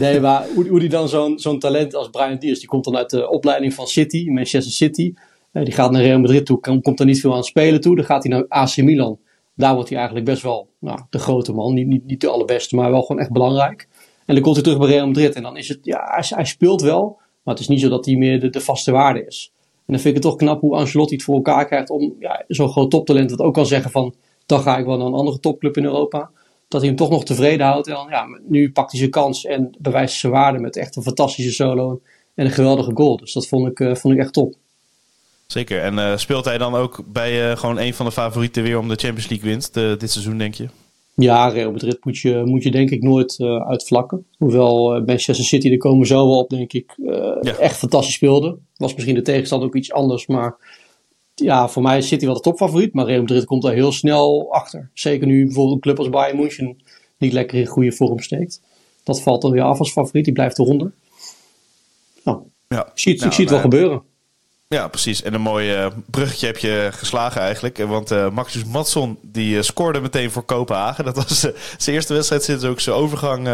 Nee, 0.00 0.20
maar 0.20 0.46
hoe, 0.54 0.68
hoe 0.68 0.80
die 0.80 0.88
dan 0.88 1.08
zo'n 1.08 1.38
zo'n 1.38 1.58
talent 1.58 1.94
als 1.94 2.08
Brian 2.08 2.38
Diaz, 2.38 2.58
die 2.58 2.68
komt 2.68 2.84
dan 2.84 2.96
uit 2.96 3.10
de 3.10 3.28
opleiding 3.28 3.74
van 3.74 3.86
City, 3.86 4.28
Manchester 4.28 4.72
City. 4.72 5.14
Uh, 5.52 5.64
die 5.64 5.72
gaat 5.72 5.90
naar 5.90 6.02
Real 6.02 6.18
Madrid 6.18 6.46
toe, 6.46 6.60
komt, 6.60 6.82
komt 6.82 7.00
er 7.00 7.06
niet 7.06 7.20
veel 7.20 7.34
aan 7.34 7.44
spelen 7.44 7.80
toe. 7.80 7.96
Dan 7.96 8.04
gaat 8.04 8.22
hij 8.22 8.32
naar 8.32 8.44
AC 8.48 8.76
Milan. 8.76 9.18
Daar 9.54 9.74
wordt 9.74 9.88
hij 9.88 9.98
eigenlijk 9.98 10.28
best 10.28 10.42
wel 10.42 10.68
nou, 10.80 11.00
de 11.10 11.18
grote 11.18 11.52
man. 11.52 11.74
Niet, 11.74 11.86
niet, 11.86 12.06
niet 12.06 12.20
de 12.20 12.28
allerbeste, 12.28 12.76
maar 12.76 12.90
wel 12.90 13.02
gewoon 13.02 13.22
echt 13.22 13.32
belangrijk. 13.32 13.88
En 14.26 14.34
dan 14.34 14.42
komt 14.42 14.54
hij 14.54 14.64
terug 14.64 14.78
bij 14.78 14.88
Real 14.88 15.06
Madrid. 15.06 15.34
En 15.34 15.42
dan 15.42 15.56
is 15.56 15.68
het, 15.68 15.78
ja, 15.82 16.00
hij, 16.10 16.24
hij 16.28 16.44
speelt 16.44 16.82
wel. 16.82 17.18
Maar 17.42 17.54
het 17.54 17.62
is 17.62 17.68
niet 17.68 17.80
zo 17.80 17.88
dat 17.88 18.06
hij 18.06 18.14
meer 18.16 18.40
de, 18.40 18.50
de 18.50 18.60
vaste 18.60 18.92
waarde 18.92 19.26
is. 19.26 19.52
En 19.90 19.96
dan 19.96 20.04
vind 20.04 20.16
ik 20.16 20.22
het 20.22 20.32
toch 20.32 20.40
knap 20.40 20.60
hoe 20.60 20.76
Ancelotti 20.76 21.14
het 21.14 21.24
voor 21.24 21.34
elkaar 21.34 21.66
krijgt 21.66 21.90
om 21.90 22.14
ja, 22.18 22.44
zo'n 22.48 22.68
groot 22.68 22.90
toptalent 22.90 23.30
dat 23.30 23.40
ook 23.40 23.54
kan 23.54 23.66
zeggen 23.66 23.90
van 23.90 24.14
dan 24.46 24.62
ga 24.62 24.78
ik 24.78 24.84
wel 24.84 24.96
naar 24.96 25.06
een 25.06 25.14
andere 25.14 25.40
topclub 25.40 25.76
in 25.76 25.84
Europa. 25.84 26.30
Dat 26.68 26.80
hij 26.80 26.88
hem 26.88 26.98
toch 26.98 27.10
nog 27.10 27.24
tevreden 27.24 27.66
houdt. 27.66 27.86
En 27.86 27.94
dan, 27.94 28.06
ja, 28.10 28.26
nu 28.48 28.72
pakt 28.72 28.90
hij 28.90 28.98
zijn 28.98 29.10
kans 29.10 29.44
en 29.44 29.74
bewijst 29.78 30.18
zijn 30.18 30.32
waarde 30.32 30.58
met 30.58 30.76
echt 30.76 30.96
een 30.96 31.02
fantastische 31.02 31.52
solo 31.52 32.00
en 32.34 32.44
een 32.44 32.52
geweldige 32.52 32.90
goal. 32.94 33.16
Dus 33.16 33.32
dat 33.32 33.48
vond 33.48 33.70
ik, 33.70 33.80
uh, 33.80 33.94
vond 33.94 34.14
ik 34.14 34.20
echt 34.20 34.32
top. 34.32 34.54
Zeker. 35.46 35.82
En 35.82 35.94
uh, 35.94 36.16
speelt 36.16 36.44
hij 36.44 36.58
dan 36.58 36.74
ook 36.74 37.02
bij 37.06 37.50
uh, 37.50 37.56
gewoon 37.56 37.78
een 37.78 37.94
van 37.94 38.06
de 38.06 38.12
favorieten 38.12 38.62
weer 38.62 38.78
om 38.78 38.88
de 38.88 38.96
Champions 38.96 39.28
League 39.28 39.50
winst 39.50 39.74
dit 39.74 40.10
seizoen, 40.10 40.38
denk 40.38 40.54
je? 40.54 40.68
Ja, 41.22 41.48
Real 41.48 41.70
Madrid 41.70 42.04
moet 42.04 42.18
je, 42.18 42.42
moet 42.44 42.62
je 42.62 42.70
denk 42.70 42.90
ik 42.90 43.02
nooit 43.02 43.38
uh, 43.38 43.68
uitvlakken. 43.68 44.26
Hoewel 44.38 44.96
uh, 44.96 45.06
Manchester 45.06 45.44
City, 45.44 45.70
er 45.70 45.76
komen 45.76 46.06
zo 46.06 46.14
wel 46.14 46.38
op, 46.38 46.50
denk 46.50 46.72
ik, 46.72 46.94
uh, 46.96 47.36
ja. 47.40 47.56
echt 47.56 47.76
fantastisch 47.76 48.14
speelde. 48.14 48.58
Was 48.76 48.94
misschien 48.94 49.14
de 49.14 49.22
tegenstand 49.22 49.62
ook 49.62 49.74
iets 49.74 49.92
anders, 49.92 50.26
maar 50.26 50.56
ja, 51.34 51.68
voor 51.68 51.82
mij 51.82 51.98
is 51.98 52.08
City 52.08 52.24
wel 52.24 52.34
de 52.34 52.40
topfavoriet. 52.40 52.94
Maar 52.94 53.06
Real 53.06 53.20
Madrid 53.20 53.44
komt 53.44 53.62
daar 53.62 53.72
heel 53.72 53.92
snel 53.92 54.52
achter. 54.52 54.90
Zeker 54.94 55.26
nu 55.26 55.44
bijvoorbeeld 55.44 55.74
een 55.74 55.80
club 55.80 55.98
als 55.98 56.08
Bayern 56.08 56.36
München 56.36 56.76
niet 57.18 57.32
lekker 57.32 57.58
in 57.58 57.66
goede 57.66 57.92
vorm 57.92 58.18
steekt. 58.18 58.60
Dat 59.02 59.22
valt 59.22 59.42
dan 59.42 59.50
weer 59.50 59.62
af 59.62 59.78
als 59.78 59.92
favoriet, 59.92 60.24
die 60.24 60.34
blijft 60.34 60.58
eronder. 60.58 60.92
Nou, 62.24 62.38
ja. 62.68 62.86
ik 62.86 62.98
zie 62.98 63.12
het, 63.12 63.20
nou, 63.20 63.30
ik 63.30 63.36
zie 63.36 63.44
het 63.44 63.52
wel 63.52 63.62
gebeuren. 63.62 64.02
Ja, 64.74 64.88
precies. 64.88 65.22
En 65.22 65.34
een 65.34 65.40
mooi 65.40 65.76
uh, 65.76 65.86
bruggetje 66.10 66.46
heb 66.46 66.58
je 66.58 66.88
geslagen 66.92 67.40
eigenlijk. 67.40 67.78
Want 67.78 68.12
uh, 68.12 68.30
Maxius 68.30 68.64
Matson 68.64 69.18
die 69.22 69.54
uh, 69.54 69.62
scoorde 69.62 70.00
meteen 70.00 70.30
voor 70.30 70.42
Kopenhagen. 70.42 71.04
Dat 71.04 71.16
was 71.16 71.40
zijn 71.78 71.96
eerste 71.96 72.14
wedstrijd 72.14 72.44
sinds 72.44 72.64
ook 72.64 72.80
zijn 72.80 72.96
overgang 72.96 73.48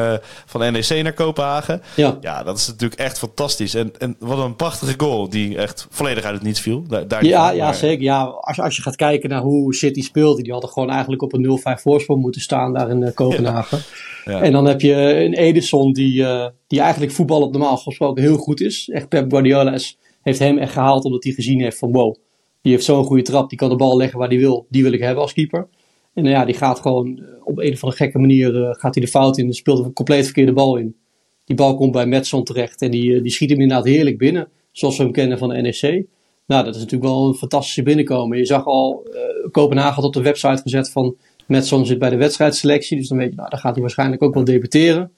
van 0.46 0.72
NEC 0.72 1.02
naar 1.02 1.12
Kopenhagen. 1.12 1.82
Ja. 1.94 2.18
ja, 2.20 2.42
dat 2.42 2.58
is 2.58 2.66
natuurlijk 2.66 3.00
echt 3.00 3.18
fantastisch. 3.18 3.74
En, 3.74 3.92
en 3.98 4.16
wat 4.18 4.38
een 4.38 4.56
prachtige 4.56 4.94
goal 4.96 5.28
die 5.28 5.58
echt 5.58 5.86
volledig 5.90 6.24
uit 6.24 6.34
het 6.34 6.42
niets 6.42 6.60
viel. 6.60 6.84
Daar, 6.88 7.08
daar 7.08 7.24
ja, 7.24 7.50
ja, 7.50 7.72
zeker. 7.72 8.02
Ja, 8.02 8.22
als, 8.22 8.60
als 8.60 8.76
je 8.76 8.82
gaat 8.82 8.96
kijken 8.96 9.28
naar 9.28 9.42
hoe 9.42 9.74
City 9.74 10.02
speelde, 10.02 10.42
die 10.42 10.52
hadden 10.52 10.70
gewoon 10.70 10.90
eigenlijk 10.90 11.22
op 11.22 11.32
een 11.32 11.60
0-5 11.78 11.82
voorsprong 11.82 12.22
moeten 12.22 12.40
staan 12.40 12.72
daar 12.72 12.90
in 12.90 13.14
Kopenhagen. 13.14 13.78
Ja. 14.24 14.32
Ja. 14.32 14.40
En 14.40 14.52
dan 14.52 14.64
heb 14.64 14.80
je 14.80 14.94
een 14.94 15.34
Edison 15.34 15.92
die, 15.92 16.26
die 16.66 16.80
eigenlijk 16.80 17.12
voetbal 17.12 17.42
op 17.42 17.52
normaal 17.52 17.76
gesproken 17.76 18.22
heel 18.22 18.36
goed 18.36 18.60
is. 18.60 18.88
Echt 18.92 19.08
Pep 19.08 19.30
Guardiola 19.30 19.72
is 19.72 19.98
heeft 20.26 20.38
hem 20.38 20.58
echt 20.58 20.72
gehaald 20.72 21.04
omdat 21.04 21.24
hij 21.24 21.32
gezien 21.32 21.60
heeft 21.60 21.78
van 21.78 21.92
wow, 21.92 22.14
die 22.62 22.72
heeft 22.72 22.84
zo'n 22.84 23.04
goede 23.04 23.22
trap, 23.22 23.48
die 23.48 23.58
kan 23.58 23.68
de 23.68 23.76
bal 23.76 23.96
leggen 23.96 24.18
waar 24.18 24.28
hij 24.28 24.38
wil, 24.38 24.66
die 24.68 24.82
wil 24.82 24.92
ik 24.92 25.00
hebben 25.00 25.22
als 25.22 25.32
keeper. 25.32 25.68
En 26.14 26.22
nou 26.22 26.34
ja, 26.34 26.44
die 26.44 26.54
gaat 26.54 26.80
gewoon 26.80 27.18
eh, 27.18 27.24
op 27.44 27.58
een 27.58 27.72
of 27.72 27.82
andere 27.82 28.02
gekke 28.02 28.18
manier 28.18 28.54
uh, 28.54 28.68
gaat 28.70 28.94
hij 28.94 29.04
de 29.04 29.10
fout 29.10 29.38
in, 29.38 29.52
speelt 29.52 29.84
een 29.84 29.92
compleet 29.92 30.24
verkeerde 30.24 30.52
bal 30.52 30.76
in. 30.76 30.96
Die 31.44 31.56
bal 31.56 31.76
komt 31.76 31.92
bij 31.92 32.06
Metson 32.06 32.44
terecht 32.44 32.82
en 32.82 32.90
die, 32.90 33.22
die 33.22 33.32
schiet 33.32 33.50
hem 33.50 33.60
inderdaad 33.60 33.86
heerlijk 33.86 34.18
binnen, 34.18 34.48
zoals 34.72 34.96
we 34.96 35.02
hem 35.02 35.12
kennen 35.12 35.38
van 35.38 35.48
de 35.48 35.60
NEC. 35.60 36.06
Nou, 36.46 36.64
dat 36.64 36.74
is 36.74 36.80
natuurlijk 36.80 37.12
wel 37.12 37.28
een 37.28 37.34
fantastische 37.34 37.82
binnenkomen. 37.82 38.38
Je 38.38 38.46
zag 38.46 38.66
al, 38.66 39.06
Kopenhagen 39.50 39.94
had 39.94 40.04
op 40.04 40.12
de 40.12 40.22
website 40.22 40.62
gezet 40.62 40.90
van 40.90 41.16
Metson 41.46 41.86
zit 41.86 41.98
bij 41.98 42.10
de 42.10 42.16
wedstrijdselectie, 42.16 42.96
dus 42.96 43.08
dan 43.08 43.18
weet 43.18 43.30
je, 43.30 43.36
nou, 43.36 43.50
dan 43.50 43.58
gaat 43.58 43.72
hij 43.72 43.80
waarschijnlijk 43.80 44.22
ook 44.22 44.34
wel 44.34 44.44
debuteren. 44.44 45.12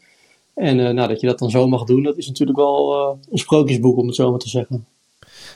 En 0.55 0.77
nou, 0.77 1.09
dat 1.09 1.21
je 1.21 1.27
dat 1.27 1.39
dan 1.39 1.51
zo 1.51 1.69
mag 1.69 1.85
doen, 1.85 2.03
dat 2.03 2.17
is 2.17 2.27
natuurlijk 2.27 2.59
wel 2.59 3.19
een 3.31 3.39
sprookjesboek, 3.39 3.97
om 3.97 4.07
het 4.07 4.17
zo 4.17 4.31
maar 4.31 4.39
te 4.39 4.49
zeggen. 4.49 4.87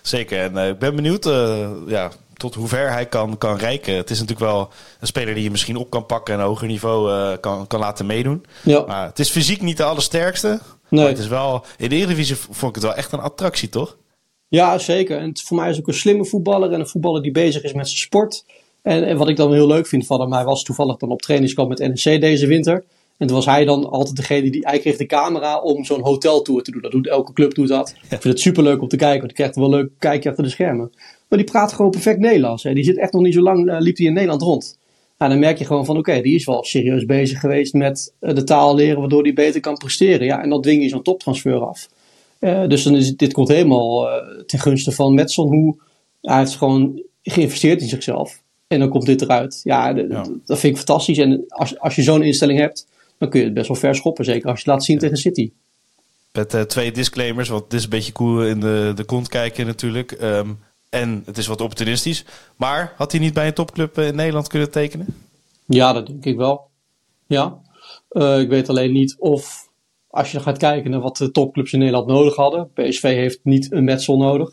Zeker. 0.02 0.38
En 0.38 0.52
uh, 0.54 0.68
ik 0.68 0.78
ben 0.78 0.96
benieuwd 0.96 1.26
uh, 1.26 1.68
ja, 1.86 2.10
tot 2.34 2.54
hoe 2.54 2.68
ver 2.68 2.90
hij 2.90 3.06
kan, 3.06 3.38
kan 3.38 3.56
reiken. 3.56 3.96
Het 3.96 4.10
is 4.10 4.20
natuurlijk 4.20 4.50
wel 4.50 4.68
een 5.00 5.06
speler 5.06 5.34
die 5.34 5.42
je 5.42 5.50
misschien 5.50 5.76
op 5.76 5.90
kan 5.90 6.06
pakken 6.06 6.34
en 6.34 6.40
een 6.40 6.46
hoger 6.46 6.66
niveau 6.66 7.12
uh, 7.12 7.32
kan, 7.40 7.66
kan 7.66 7.80
laten 7.80 8.06
meedoen. 8.06 8.44
Ja. 8.62 8.84
Maar 8.86 9.06
het 9.06 9.18
is 9.18 9.30
fysiek 9.30 9.60
niet 9.60 9.76
de 9.76 9.84
allersterkste. 9.84 10.60
Nee. 10.88 11.00
Maar 11.00 11.10
het 11.10 11.18
is 11.18 11.28
wel, 11.28 11.64
in 11.76 11.88
de 11.88 11.94
Eredivisie 11.94 12.36
vond 12.36 12.76
ik 12.76 12.82
het 12.82 12.84
wel 12.84 12.94
echt 12.94 13.12
een 13.12 13.20
attractie, 13.20 13.68
toch? 13.68 13.96
Ja, 14.48 14.78
zeker. 14.78 15.18
En 15.18 15.38
voor 15.44 15.56
mij 15.56 15.70
is 15.70 15.78
ook 15.78 15.88
een 15.88 15.94
slimme 15.94 16.24
voetballer 16.24 16.72
en 16.72 16.80
een 16.80 16.88
voetballer 16.88 17.22
die 17.22 17.32
bezig 17.32 17.62
is 17.62 17.72
met 17.72 17.86
zijn 17.88 18.00
sport. 18.00 18.44
En, 18.82 19.04
en 19.04 19.16
wat 19.16 19.28
ik 19.28 19.36
dan 19.36 19.52
heel 19.52 19.66
leuk 19.66 19.86
vind 19.86 20.06
van 20.06 20.20
hem, 20.20 20.32
hij 20.32 20.44
was 20.44 20.62
toevallig 20.62 20.96
dan 20.96 21.10
op 21.10 21.22
trainingskamp 21.22 21.68
met 21.68 21.78
NEC 21.78 22.20
deze 22.20 22.46
winter. 22.46 22.84
En 23.22 23.28
toen 23.28 23.36
was 23.36 23.46
hij 23.46 23.64
dan 23.64 23.90
altijd 23.90 24.16
degene 24.16 24.50
die, 24.50 24.60
hij 24.66 24.78
kreeg 24.78 24.96
de 24.96 25.06
camera 25.06 25.60
om 25.60 25.84
zo'n 25.84 26.00
hoteltour 26.00 26.62
te 26.62 26.70
doen. 26.70 26.82
Dat 26.82 26.90
doet 26.90 27.08
elke 27.08 27.32
club 27.32 27.54
doet 27.54 27.68
dat. 27.68 27.94
Ik 28.02 28.08
vind 28.08 28.24
het 28.24 28.40
superleuk 28.40 28.82
om 28.82 28.88
te 28.88 28.96
kijken, 28.96 29.18
want 29.18 29.30
je 29.30 29.36
krijgt 29.36 29.56
wel 29.56 29.68
leuk 29.68 29.90
kijkje 29.98 30.28
achter 30.28 30.44
de 30.44 30.50
schermen. 30.50 30.92
Maar 31.28 31.38
die 31.38 31.50
praat 31.50 31.72
gewoon 31.72 31.90
perfect 31.90 32.18
Nederlands. 32.18 32.62
Hè. 32.62 32.74
Die 32.74 32.84
zit 32.84 32.98
echt 32.98 33.12
nog 33.12 33.22
niet 33.22 33.34
zo 33.34 33.40
lang, 33.40 33.70
uh, 33.70 33.76
liep 33.78 33.96
hij 33.96 34.06
in 34.06 34.12
Nederland 34.12 34.42
rond. 34.42 34.78
Nou, 35.18 35.30
dan 35.30 35.40
merk 35.40 35.58
je 35.58 35.64
gewoon 35.64 35.84
van, 35.84 35.98
oké, 35.98 36.20
die 36.20 36.34
is 36.34 36.44
wel 36.44 36.64
serieus 36.64 37.04
bezig 37.04 37.40
geweest 37.40 37.74
met 37.74 38.12
uh, 38.20 38.34
de 38.34 38.44
taal 38.44 38.74
leren, 38.74 39.00
waardoor 39.00 39.22
hij 39.22 39.32
beter 39.32 39.60
kan 39.60 39.76
presteren. 39.76 40.26
Ja, 40.26 40.42
en 40.42 40.48
dan 40.48 40.62
dwing 40.62 40.82
je 40.82 40.88
zo'n 40.88 41.02
toptransfer 41.02 41.66
af. 41.66 41.88
Uh, 42.40 42.66
dus 42.68 42.82
dan 42.82 42.96
is, 42.96 43.16
dit 43.16 43.32
komt 43.32 43.48
helemaal 43.48 44.08
ten 44.46 44.58
gunste 44.58 44.92
van 44.92 45.14
Metson, 45.14 45.48
hoe 45.48 45.76
hij 46.20 46.38
heeft 46.38 46.56
gewoon 46.56 47.02
geïnvesteerd 47.22 47.80
in 47.80 47.88
zichzelf. 47.88 48.42
En 48.66 48.78
dan 48.78 48.88
komt 48.88 49.06
dit 49.06 49.22
eruit. 49.22 49.60
Ja, 49.64 49.88
ja. 49.88 50.26
dat 50.44 50.58
vind 50.58 50.72
ik 50.72 50.76
fantastisch. 50.76 51.18
En 51.18 51.44
als, 51.48 51.78
als 51.78 51.96
je 51.96 52.02
zo'n 52.02 52.22
instelling 52.22 52.58
hebt, 52.58 52.86
dan 53.22 53.30
kun 53.30 53.40
je 53.40 53.46
het 53.46 53.54
best 53.54 53.68
wel 53.68 53.76
ver 53.76 53.94
schoppen. 53.94 54.24
Zeker 54.24 54.48
als 54.48 54.58
je 54.58 54.64
het 54.64 54.74
laat 54.74 54.84
zien 54.84 54.98
tegen 54.98 55.16
City. 55.16 55.52
Met 56.32 56.54
uh, 56.54 56.60
twee 56.60 56.92
disclaimers, 56.92 57.48
want 57.48 57.64
het 57.64 57.72
is 57.72 57.84
een 57.84 57.90
beetje 57.90 58.12
cool 58.12 58.44
in 58.44 58.60
de, 58.60 58.92
de 58.94 59.04
kont 59.04 59.28
kijken 59.28 59.66
natuurlijk. 59.66 60.22
Um, 60.22 60.58
en 60.88 61.22
het 61.26 61.38
is 61.38 61.46
wat 61.46 61.60
opportunistisch. 61.60 62.24
Maar 62.56 62.92
had 62.96 63.12
hij 63.12 63.20
niet 63.20 63.34
bij 63.34 63.46
een 63.46 63.54
topclub 63.54 63.98
in 63.98 64.14
Nederland 64.14 64.48
kunnen 64.48 64.70
tekenen? 64.70 65.06
Ja, 65.66 65.92
dat 65.92 66.06
denk 66.06 66.24
ik 66.24 66.36
wel. 66.36 66.70
Ja. 67.26 67.58
Uh, 68.10 68.40
ik 68.40 68.48
weet 68.48 68.68
alleen 68.68 68.92
niet 68.92 69.16
of, 69.18 69.68
als 70.10 70.32
je 70.32 70.40
gaat 70.40 70.58
kijken 70.58 70.90
naar 70.90 71.00
wat 71.00 71.16
de 71.16 71.30
topclubs 71.30 71.72
in 71.72 71.78
Nederland 71.78 72.06
nodig 72.06 72.36
hadden. 72.36 72.70
PSV 72.72 73.02
heeft 73.02 73.40
niet 73.42 73.72
een 73.72 73.84
Metsel 73.84 74.16
nodig. 74.16 74.50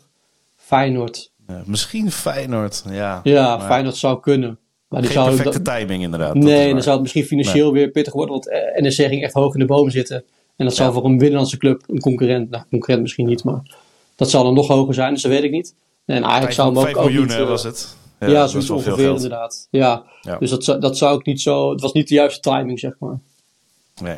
Feyenoord. 0.56 1.32
Ja, 1.46 1.62
misschien 1.66 2.10
Feyenoord, 2.10 2.84
ja. 2.88 3.20
Ja, 3.22 3.56
maar... 3.56 3.66
Feyenoord 3.66 3.96
zou 3.96 4.20
kunnen. 4.20 4.58
Maar 4.90 5.02
Geen 5.02 5.12
zou 5.12 5.36
perfecte 5.36 5.62
timing 5.62 6.02
inderdaad. 6.02 6.34
Nee, 6.34 6.72
dan 6.72 6.82
zou 6.82 6.92
het 6.92 7.02
misschien 7.02 7.24
financieel 7.24 7.72
weer 7.72 7.88
pittig 7.88 8.12
worden. 8.12 8.30
Want 8.30 8.48
eh, 8.48 8.82
NEC 8.82 8.92
ging 8.92 9.22
echt 9.22 9.32
hoog 9.32 9.54
in 9.54 9.60
de 9.60 9.66
boom 9.66 9.90
zitten. 9.90 10.24
En 10.56 10.66
dat 10.66 10.74
zou 10.74 10.92
voor 10.92 11.04
een 11.04 11.18
binnenlandse 11.18 11.56
club, 11.56 11.82
een 11.86 12.00
concurrent, 12.00 12.50
nou 12.50 12.64
concurrent 12.70 13.02
misschien 13.02 13.26
niet, 13.26 13.44
maar 13.44 13.62
dat 14.16 14.30
zou 14.30 14.44
dan 14.44 14.54
nog 14.54 14.68
hoger 14.68 14.94
zijn, 14.94 15.12
dus 15.12 15.22
dat 15.22 15.32
weet 15.32 15.42
ik 15.42 15.50
niet. 15.50 15.74
En 16.04 16.22
eigenlijk 16.22 16.52
zou 16.52 16.68
hem 16.68 16.78
ook, 16.78 16.84
5 16.84 16.96
miljoen 16.96 17.26
niet, 17.26 17.38
uh, 17.38 17.48
was 17.48 17.62
het. 17.62 17.96
Ja, 18.20 18.28
ja 18.28 18.46
zoiets 18.46 18.70
ongeveer 18.70 19.10
inderdaad. 19.10 19.66
Ja. 19.70 20.04
ja. 20.20 20.38
dus 20.38 20.50
dat, 20.50 20.82
dat 20.82 20.98
zou 20.98 21.18
ik 21.18 21.26
niet 21.26 21.40
zo, 21.40 21.70
het 21.70 21.80
was 21.80 21.92
niet 21.92 22.08
de 22.08 22.14
juiste 22.14 22.40
timing 22.40 22.78
zeg 22.78 22.92
maar. 22.98 23.18
Nee, 24.00 24.16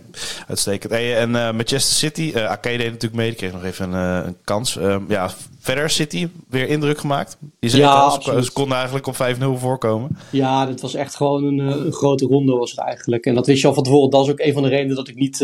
uitstekend. 0.48 0.92
Hey, 0.92 1.16
en 1.16 1.28
uh, 1.28 1.34
Manchester 1.34 1.96
City, 1.96 2.32
uh, 2.34 2.52
deed 2.62 2.78
natuurlijk 2.78 3.14
mee, 3.14 3.28
die 3.28 3.36
kreeg 3.36 3.52
nog 3.52 3.64
even 3.64 3.92
een, 3.92 4.20
uh, 4.20 4.26
een 4.26 4.36
kans. 4.44 4.76
Uh, 4.76 4.96
ja, 5.08 5.30
verder 5.58 5.90
City, 5.90 6.28
weer 6.48 6.68
indruk 6.68 6.98
gemaakt. 6.98 7.36
Die 7.60 7.70
zei 7.70 7.82
ja, 7.82 7.94
al, 7.94 8.42
ze 8.42 8.52
konden 8.52 8.76
eigenlijk 8.76 9.06
op 9.06 9.14
5-0 9.14 9.44
voorkomen. 9.54 10.16
Ja, 10.30 10.66
dit 10.66 10.80
was 10.80 10.94
echt 10.94 11.14
gewoon 11.14 11.44
een, 11.44 11.58
een, 11.58 11.92
grote 11.92 12.26
ronde 12.26 12.52
was 12.52 12.70
het 12.70 12.80
eigenlijk. 12.80 13.26
En 13.26 13.34
dat 13.34 13.46
wist 13.46 13.60
je 13.60 13.68
al 13.68 13.74
van 13.74 13.82
tevoren. 13.82 14.10
Dat 14.10 14.26
is 14.26 14.32
ook 14.32 14.40
een 14.40 14.52
van 14.52 14.62
de 14.62 14.68
redenen 14.68 14.96
dat 14.96 15.08
ik 15.08 15.16
niet, 15.16 15.40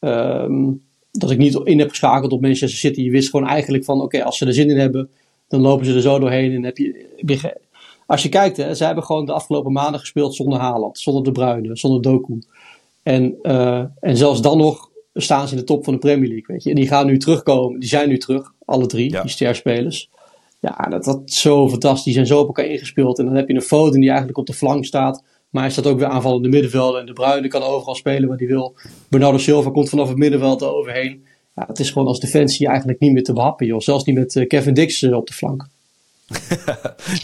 um, 0.00 0.82
dat 1.10 1.30
ik 1.30 1.38
niet 1.38 1.60
in 1.64 1.78
heb 1.78 1.90
geschakeld 1.90 2.32
op 2.32 2.40
Manchester 2.40 2.78
City. 2.78 3.02
Je 3.02 3.10
wist 3.10 3.30
gewoon 3.30 3.48
eigenlijk 3.48 3.84
van, 3.84 3.96
oké, 3.96 4.04
okay, 4.04 4.20
als 4.20 4.38
ze 4.38 4.46
er 4.46 4.54
zin 4.54 4.70
in 4.70 4.78
hebben, 4.78 5.10
dan 5.48 5.60
lopen 5.60 5.86
ze 5.86 5.94
er 5.94 6.00
zo 6.00 6.18
doorheen. 6.18 6.52
En 6.52 6.64
heb 6.64 6.76
je, 6.76 7.14
heb 7.16 7.28
je 7.28 7.60
als 8.10 8.22
je 8.22 8.28
kijkt, 8.28 8.56
hè, 8.56 8.74
ze 8.74 8.84
hebben 8.84 9.04
gewoon 9.04 9.24
de 9.24 9.32
afgelopen 9.32 9.72
maanden 9.72 10.00
gespeeld 10.00 10.34
zonder 10.34 10.58
Haaland, 10.58 10.98
zonder 10.98 11.22
De 11.22 11.32
Bruyne, 11.32 11.76
zonder 11.76 12.02
Doku. 12.02 12.38
En, 13.02 13.38
uh, 13.42 13.84
en 14.00 14.16
zelfs 14.16 14.42
dan 14.42 14.58
nog 14.58 14.90
staan 15.14 15.48
ze 15.48 15.54
in 15.54 15.60
de 15.60 15.66
top 15.66 15.84
van 15.84 15.92
de 15.92 15.98
Premier 15.98 16.28
League. 16.28 16.46
Weet 16.46 16.62
je. 16.62 16.70
En 16.70 16.76
die 16.76 16.88
gaan 16.88 17.06
nu 17.06 17.18
terugkomen. 17.18 17.80
Die 17.80 17.88
zijn 17.88 18.08
nu 18.08 18.18
terug, 18.18 18.52
alle 18.64 18.86
drie, 18.86 19.10
ja. 19.10 19.22
die 19.22 19.30
sterspelers. 19.30 20.10
Ja, 20.60 20.86
dat, 20.88 21.04
dat 21.04 21.22
is 21.24 21.40
zo 21.40 21.68
fantastisch 21.68 22.16
en 22.16 22.26
zo 22.26 22.38
op 22.38 22.46
elkaar 22.46 22.66
ingespeeld. 22.66 23.18
En 23.18 23.24
dan 23.24 23.34
heb 23.34 23.48
je 23.48 23.54
een 23.54 23.62
Foden 23.62 24.00
die 24.00 24.08
eigenlijk 24.08 24.38
op 24.38 24.46
de 24.46 24.52
flank 24.52 24.84
staat. 24.84 25.24
Maar 25.50 25.62
hij 25.62 25.72
staat 25.72 25.86
ook 25.86 25.98
weer 25.98 26.08
aanvallende 26.08 26.48
middenvelden. 26.48 27.00
En 27.00 27.06
de 27.06 27.12
Bruyne 27.12 27.48
kan 27.48 27.62
overal 27.62 27.94
spelen 27.94 28.28
wat 28.28 28.38
hij 28.38 28.48
wil. 28.48 28.74
Bernardo 29.08 29.38
Silva 29.38 29.70
komt 29.70 29.88
vanaf 29.88 30.08
het 30.08 30.16
middenveld 30.16 30.62
er 30.62 30.74
overheen. 30.74 31.24
Ja, 31.54 31.64
dat 31.64 31.78
is 31.78 31.90
gewoon 31.90 32.08
als 32.08 32.20
defensie 32.20 32.66
eigenlijk 32.66 33.00
niet 33.00 33.12
meer 33.12 33.22
te 33.22 33.32
behappen. 33.32 33.66
Joh. 33.66 33.80
Zelfs 33.80 34.04
niet 34.04 34.16
met 34.16 34.44
Kevin 34.48 34.74
Dix 34.74 35.02
op 35.02 35.26
de 35.26 35.32
flank. 35.32 35.68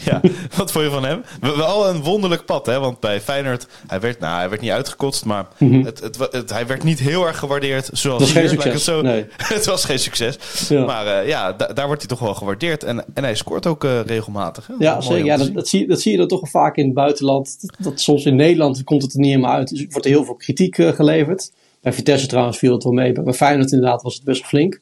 Ja, 0.05 0.21
wat 0.55 0.71
vond 0.71 0.85
je 0.85 0.91
van 0.91 1.05
hem? 1.05 1.23
Wel 1.39 1.87
een 1.87 2.01
wonderlijk 2.01 2.45
pad, 2.45 2.65
hè? 2.65 2.79
Want 2.79 2.99
bij 2.99 3.21
Feyenoord, 3.21 3.67
hij 3.87 3.99
werd, 3.99 4.19
nou, 4.19 4.37
hij 4.37 4.49
werd 4.49 4.61
niet 4.61 4.71
uitgekotst, 4.71 5.25
maar 5.25 5.47
mhm. 5.57 5.83
het, 5.83 6.17
het, 6.31 6.49
hij 6.49 6.67
werd 6.67 6.83
niet 6.83 6.99
heel 6.99 7.27
erg 7.27 7.37
gewaardeerd. 7.37 7.89
Zoals 7.93 8.19
was 8.21 8.31
hier, 8.31 8.41
geen 8.41 8.49
succes. 8.49 8.73
Het, 8.73 8.81
zo, 8.81 9.01
nee. 9.01 9.25
het 9.55 9.65
was 9.65 9.85
geen 9.85 9.99
succes. 9.99 10.37
Maar 10.69 11.05
uh, 11.05 11.27
ja, 11.27 11.53
daar 11.53 11.85
wordt 11.85 12.01
hij 12.01 12.09
toch 12.09 12.19
wel 12.19 12.33
gewaardeerd. 12.33 12.83
En, 12.83 13.05
en 13.13 13.23
hij 13.23 13.35
scoort 13.35 13.65
ook 13.65 13.83
uh, 13.83 14.01
regelmatig. 14.01 14.67
Hè? 14.67 14.73
Ja, 14.79 15.01
zeker. 15.01 15.25
Ja, 15.25 15.37
dat, 15.37 15.53
dat, 15.53 15.67
zie, 15.67 15.87
dat 15.87 16.01
zie 16.01 16.11
je 16.11 16.17
dan 16.17 16.27
toch 16.27 16.41
wel 16.41 16.61
vaak 16.61 16.75
in 16.75 16.85
het 16.85 16.93
buitenland. 16.93 17.57
Dat, 17.61 17.75
dat, 17.79 17.99
soms 17.99 18.25
in 18.25 18.35
Nederland 18.35 18.83
komt 18.83 19.01
het 19.01 19.13
er 19.13 19.19
niet 19.19 19.29
helemaal 19.29 19.53
uit. 19.53 19.69
Dus 19.69 19.85
wordt 19.89 20.05
er 20.05 20.11
heel 20.11 20.25
veel 20.25 20.35
kritiek 20.35 20.77
uh, 20.77 20.91
geleverd. 20.91 21.51
Bij 21.81 21.93
Vitesse 21.93 22.27
trouwens 22.27 22.57
viel 22.57 22.73
het 22.73 22.83
wel 22.83 22.93
mee. 22.93 23.11
Bij 23.11 23.33
Feyenoord 23.33 23.71
inderdaad 23.71 24.01
was 24.01 24.15
het 24.15 24.23
best 24.23 24.39
wel 24.39 24.49
flink. 24.49 24.81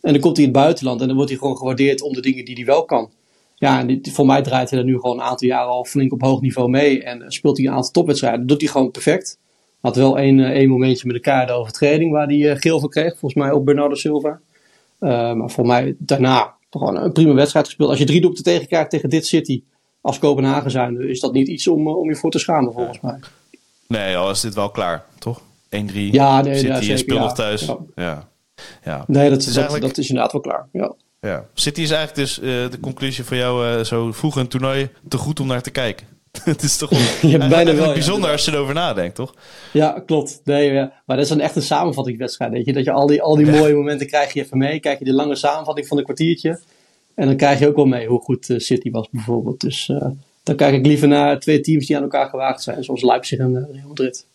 En 0.00 0.12
dan 0.12 0.20
komt 0.20 0.36
hij 0.36 0.46
in 0.46 0.52
het 0.52 0.60
buitenland 0.60 1.00
en 1.00 1.06
dan 1.06 1.16
wordt 1.16 1.30
hij 1.30 1.40
gewoon 1.40 1.56
gewaardeerd 1.56 2.02
om 2.02 2.12
de 2.12 2.20
dingen 2.20 2.44
die 2.44 2.54
hij 2.54 2.64
wel 2.64 2.84
kan. 2.84 3.10
Ja, 3.64 3.78
en 3.78 3.86
die, 3.86 4.12
voor 4.12 4.26
mij 4.26 4.42
draait 4.42 4.70
hij 4.70 4.78
er 4.78 4.84
nu 4.84 4.94
gewoon 4.94 5.16
een 5.16 5.24
aantal 5.24 5.48
jaren 5.48 5.70
al 5.70 5.84
flink 5.84 6.12
op 6.12 6.20
hoog 6.20 6.40
niveau 6.40 6.68
mee. 6.68 7.02
En 7.02 7.20
uh, 7.20 7.24
speelt 7.28 7.56
hij 7.56 7.66
een 7.66 7.72
aantal 7.72 7.90
topwedstrijden. 7.90 8.40
Dat 8.40 8.48
doet 8.48 8.60
hij 8.60 8.70
gewoon 8.70 8.90
perfect. 8.90 9.38
Had 9.80 9.96
wel 9.96 10.18
één, 10.18 10.38
uh, 10.38 10.50
één 10.50 10.68
momentje 10.68 11.06
met 11.06 11.24
de 11.24 11.52
overtreding 11.52 12.12
waar 12.12 12.26
hij 12.26 12.36
uh, 12.36 12.56
geel 12.56 12.80
van 12.80 12.88
kreeg. 12.88 13.10
Volgens 13.18 13.34
mij 13.34 13.52
op 13.52 13.64
Bernardo 13.64 13.94
Silva. 13.94 14.40
maar 14.98 15.50
voor 15.50 15.66
mij 15.66 15.94
daarna 15.98 16.54
gewoon 16.70 16.96
een 16.96 17.12
prima 17.12 17.34
wedstrijd 17.34 17.66
gespeeld. 17.66 17.90
Als 17.90 17.98
je 17.98 18.04
drie 18.04 18.20
doelpunten 18.20 18.52
tegenkrijgt 18.52 18.90
tegen 18.90 19.08
dit 19.08 19.26
City 19.26 19.62
als 20.00 20.18
Kopenhagen 20.18 20.70
zijn, 20.70 21.08
is 21.08 21.20
dat 21.20 21.32
niet 21.32 21.48
iets 21.48 21.68
om, 21.68 21.88
om 21.88 22.08
je 22.08 22.16
voor 22.16 22.30
te 22.30 22.38
schamen 22.38 22.72
volgens 22.72 23.00
mij. 23.00 23.18
Nee, 23.88 24.16
al 24.16 24.30
is 24.30 24.40
dit 24.40 24.54
wel 24.54 24.70
klaar, 24.70 25.04
toch? 25.18 25.40
1-3. 25.40 25.44
Ja, 25.92 26.40
nee, 26.40 26.54
City 26.54 26.66
ja, 26.66 26.80
zeker, 26.80 27.18
nog 27.18 27.34
thuis. 27.34 27.72
Ja. 27.94 28.28
ja. 28.84 29.04
Nee, 29.06 29.30
dat, 29.30 29.42
is, 29.42 29.52
dat, 29.52 29.80
dat 29.80 29.98
is 29.98 30.08
inderdaad 30.08 30.32
wel 30.32 30.40
klaar. 30.40 30.68
Ja. 30.72 30.94
Ja. 31.24 31.46
City 31.54 31.80
is 31.80 31.90
eigenlijk 31.90 32.28
dus 32.28 32.38
uh, 32.38 32.70
de 32.70 32.80
conclusie 32.80 33.24
voor 33.24 33.36
jou 33.36 33.66
uh, 33.66 33.84
zo 33.84 34.12
vroeg 34.12 34.36
een 34.36 34.48
toernooi 34.48 34.88
te 35.08 35.16
goed 35.16 35.40
om 35.40 35.46
naar 35.46 35.62
te 35.62 35.70
kijken. 35.70 36.06
het 36.44 36.62
is 36.62 36.76
toch 36.76 36.90
bijna 37.48 37.74
wel, 37.74 37.92
bijzonder 37.92 38.30
als 38.30 38.44
je 38.44 38.52
erover 38.52 38.74
nadenkt, 38.74 39.14
toch? 39.14 39.34
Ja, 39.72 40.02
klopt. 40.06 40.40
Nee, 40.44 40.72
ja. 40.72 40.92
Maar 41.06 41.16
dat 41.16 41.24
is 41.24 41.30
een 41.30 41.40
echt 41.40 41.56
een 41.56 41.62
samenvattingswedstrijd. 41.62 42.52
Weet 42.52 42.64
je? 42.64 42.72
Dat 42.72 42.84
je 42.84 42.92
al 42.92 43.06
die, 43.06 43.22
al 43.22 43.36
die 43.36 43.46
mooie 43.46 43.74
momenten 43.74 44.06
krijg 44.06 44.32
je 44.32 44.42
even 44.42 44.58
mee. 44.58 44.80
Kijk 44.80 44.98
je 44.98 45.04
de 45.04 45.12
lange 45.12 45.34
samenvatting 45.34 45.86
van 45.86 45.98
een 45.98 46.04
kwartiertje. 46.04 46.60
En 47.14 47.26
dan 47.26 47.36
krijg 47.36 47.58
je 47.58 47.68
ook 47.68 47.76
wel 47.76 47.84
mee 47.84 48.06
hoe 48.06 48.20
goed 48.20 48.48
uh, 48.48 48.58
City 48.58 48.90
was 48.90 49.08
bijvoorbeeld. 49.10 49.60
Dus 49.60 49.92
dan 50.42 50.56
kijk 50.56 50.74
ik 50.74 50.86
liever 50.86 51.08
naar 51.08 51.40
twee 51.40 51.60
teams 51.60 51.86
die 51.86 51.96
aan 51.96 52.02
elkaar 52.02 52.28
gewaagd 52.28 52.62
zijn. 52.62 52.84
Zoals 52.84 53.02
Leipzig 53.02 53.38
en 53.38 53.68
Real 53.72 53.88
Madrid. 53.88 54.26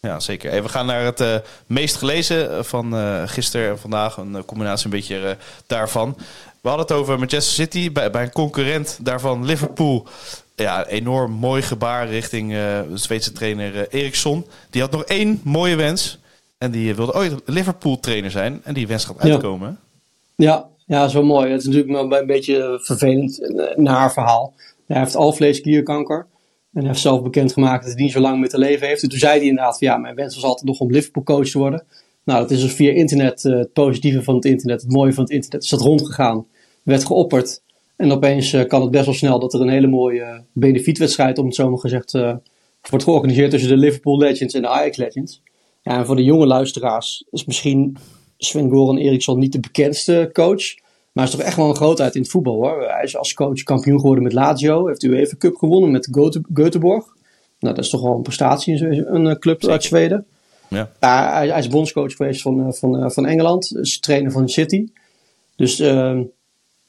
Ja, 0.00 0.20
zeker. 0.20 0.50
Hey, 0.50 0.62
we 0.62 0.68
gaan 0.68 0.86
naar 0.86 1.04
het 1.04 1.20
uh, 1.20 1.36
meest 1.66 1.96
gelezen 1.96 2.64
van 2.64 2.94
uh, 2.94 3.22
gisteren 3.26 3.70
en 3.70 3.78
vandaag. 3.78 4.16
Een 4.16 4.44
combinatie 4.44 4.84
een 4.84 4.90
beetje 4.90 5.36
daarvan. 5.66 6.16
We 6.60 6.68
hadden 6.68 6.86
het 6.86 6.96
over 6.96 7.18
Manchester 7.18 7.54
City. 7.54 7.92
Bij, 7.92 8.10
bij 8.10 8.22
een 8.22 8.32
concurrent 8.32 8.98
daarvan, 9.02 9.44
Liverpool. 9.44 10.06
Ja, 10.56 10.86
enorm 10.86 11.32
mooi 11.32 11.62
gebaar 11.62 12.08
richting 12.08 12.50
de 12.50 12.84
Zweedse 12.94 13.32
trainer 13.32 13.88
Eriksson. 13.88 14.46
Die 14.70 14.80
had 14.80 14.90
nog 14.90 15.04
één 15.04 15.40
mooie 15.44 15.76
wens. 15.76 16.18
En 16.58 16.70
die 16.70 16.94
wilde 16.94 17.14
ooit 17.14 17.34
Liverpool 17.44 18.00
trainer 18.00 18.30
zijn. 18.30 18.60
En 18.64 18.74
die 18.74 18.86
wens 18.86 19.04
gaat 19.04 19.20
uitkomen. 19.20 19.78
Ja, 20.36 20.66
ja, 20.86 21.08
zo 21.08 21.22
mooi. 21.22 21.50
Het 21.50 21.60
is 21.60 21.66
natuurlijk 21.66 21.92
wel 21.92 22.20
een 22.20 22.26
beetje 22.26 22.80
vervelend 22.82 23.40
naar 23.76 24.12
verhaal. 24.12 24.54
Hij 24.86 24.98
heeft 24.98 25.16
alvleesklierkanker. 25.16 26.26
En 26.72 26.86
heeft 26.86 27.00
zelf 27.00 27.22
bekendgemaakt 27.22 27.84
dat 27.84 27.92
hij 27.92 28.02
niet 28.02 28.12
zo 28.12 28.20
lang 28.20 28.40
meer 28.40 28.48
te 28.48 28.58
leven 28.58 28.86
heeft. 28.86 29.02
En 29.02 29.08
toen 29.08 29.18
zei 29.18 29.38
hij 29.38 29.48
inderdaad 29.48 29.78
van 29.78 29.88
ja, 29.88 29.96
mijn 29.96 30.14
wens 30.14 30.34
was 30.34 30.44
altijd 30.44 30.66
nog 30.66 30.80
om 30.80 30.90
Liverpool 30.90 31.22
coach 31.22 31.48
te 31.48 31.58
worden. 31.58 31.84
Nou, 32.24 32.40
dat 32.40 32.50
is 32.50 32.60
dus 32.60 32.72
via 32.72 32.92
internet, 32.92 33.44
uh, 33.44 33.58
het 33.58 33.72
positieve 33.72 34.22
van 34.22 34.34
het 34.34 34.44
internet, 34.44 34.82
het 34.82 34.92
mooie 34.92 35.12
van 35.12 35.24
het 35.24 35.32
internet, 35.32 35.62
is 35.62 35.68
dat 35.68 35.80
rondgegaan. 35.80 36.46
Werd 36.82 37.04
geopperd. 37.04 37.62
En 37.96 38.12
opeens 38.12 38.52
uh, 38.52 38.64
kan 38.64 38.82
het 38.82 38.90
best 38.90 39.04
wel 39.04 39.14
snel 39.14 39.38
dat 39.38 39.54
er 39.54 39.60
een 39.60 39.68
hele 39.68 39.86
mooie 39.86 40.20
uh, 40.20 40.38
benefietwedstrijd, 40.52 41.38
om 41.38 41.46
het 41.46 41.54
zo 41.54 41.70
maar 41.70 41.78
gezegd, 41.78 42.12
wordt 42.90 43.04
georganiseerd 43.04 43.50
tussen 43.50 43.70
de 43.70 43.76
Liverpool 43.76 44.18
Legends 44.18 44.54
en 44.54 44.62
de 44.62 44.68
Ajax 44.68 44.96
Legends. 44.96 45.42
En 45.82 46.06
voor 46.06 46.16
de 46.16 46.24
jonge 46.24 46.46
luisteraars 46.46 47.24
is 47.30 47.44
misschien 47.44 47.96
Sven-Goran 48.38 48.96
Eriksson 48.96 49.38
niet 49.38 49.52
de 49.52 49.60
bekendste 49.60 50.30
coach. 50.32 50.74
Maar 51.18 51.26
hij 51.26 51.36
is 51.36 51.40
toch 51.40 51.48
echt 51.48 51.60
wel 51.62 51.68
een 51.68 51.82
grootheid 51.82 52.14
in 52.14 52.22
het 52.22 52.30
voetbal 52.30 52.54
hoor. 52.54 52.90
Hij 52.90 53.02
is 53.02 53.16
als 53.16 53.34
coach 53.34 53.62
kampioen 53.62 54.00
geworden 54.00 54.24
met 54.24 54.32
Lazio. 54.32 54.86
Heeft 54.86 55.02
u 55.02 55.16
even 55.16 55.38
Cup 55.38 55.56
gewonnen 55.56 55.90
met 55.90 56.08
Göteborg. 56.52 57.04
Nou, 57.58 57.74
dat 57.74 57.78
is 57.78 57.90
toch 57.90 58.02
wel 58.02 58.14
een 58.14 58.22
prestatie 58.22 58.74
in 58.74 59.04
een 59.06 59.26
eh, 59.26 59.38
club 59.38 59.66
uit 59.66 59.84
Zweden. 59.84 60.26
Ja. 60.68 60.90
hij, 60.98 61.48
hij, 61.48 61.58
is 61.58 61.68
bondscoach 61.68 62.12
geweest 62.12 62.42
van, 62.42 62.66
eh, 62.66 62.72
van, 62.72 63.02
eh, 63.02 63.10
van 63.10 63.26
Engeland. 63.26 63.76
Is 63.76 64.00
trainer 64.00 64.32
van 64.32 64.48
City. 64.48 64.88
Dus 65.56 65.80
uh, 65.80 66.16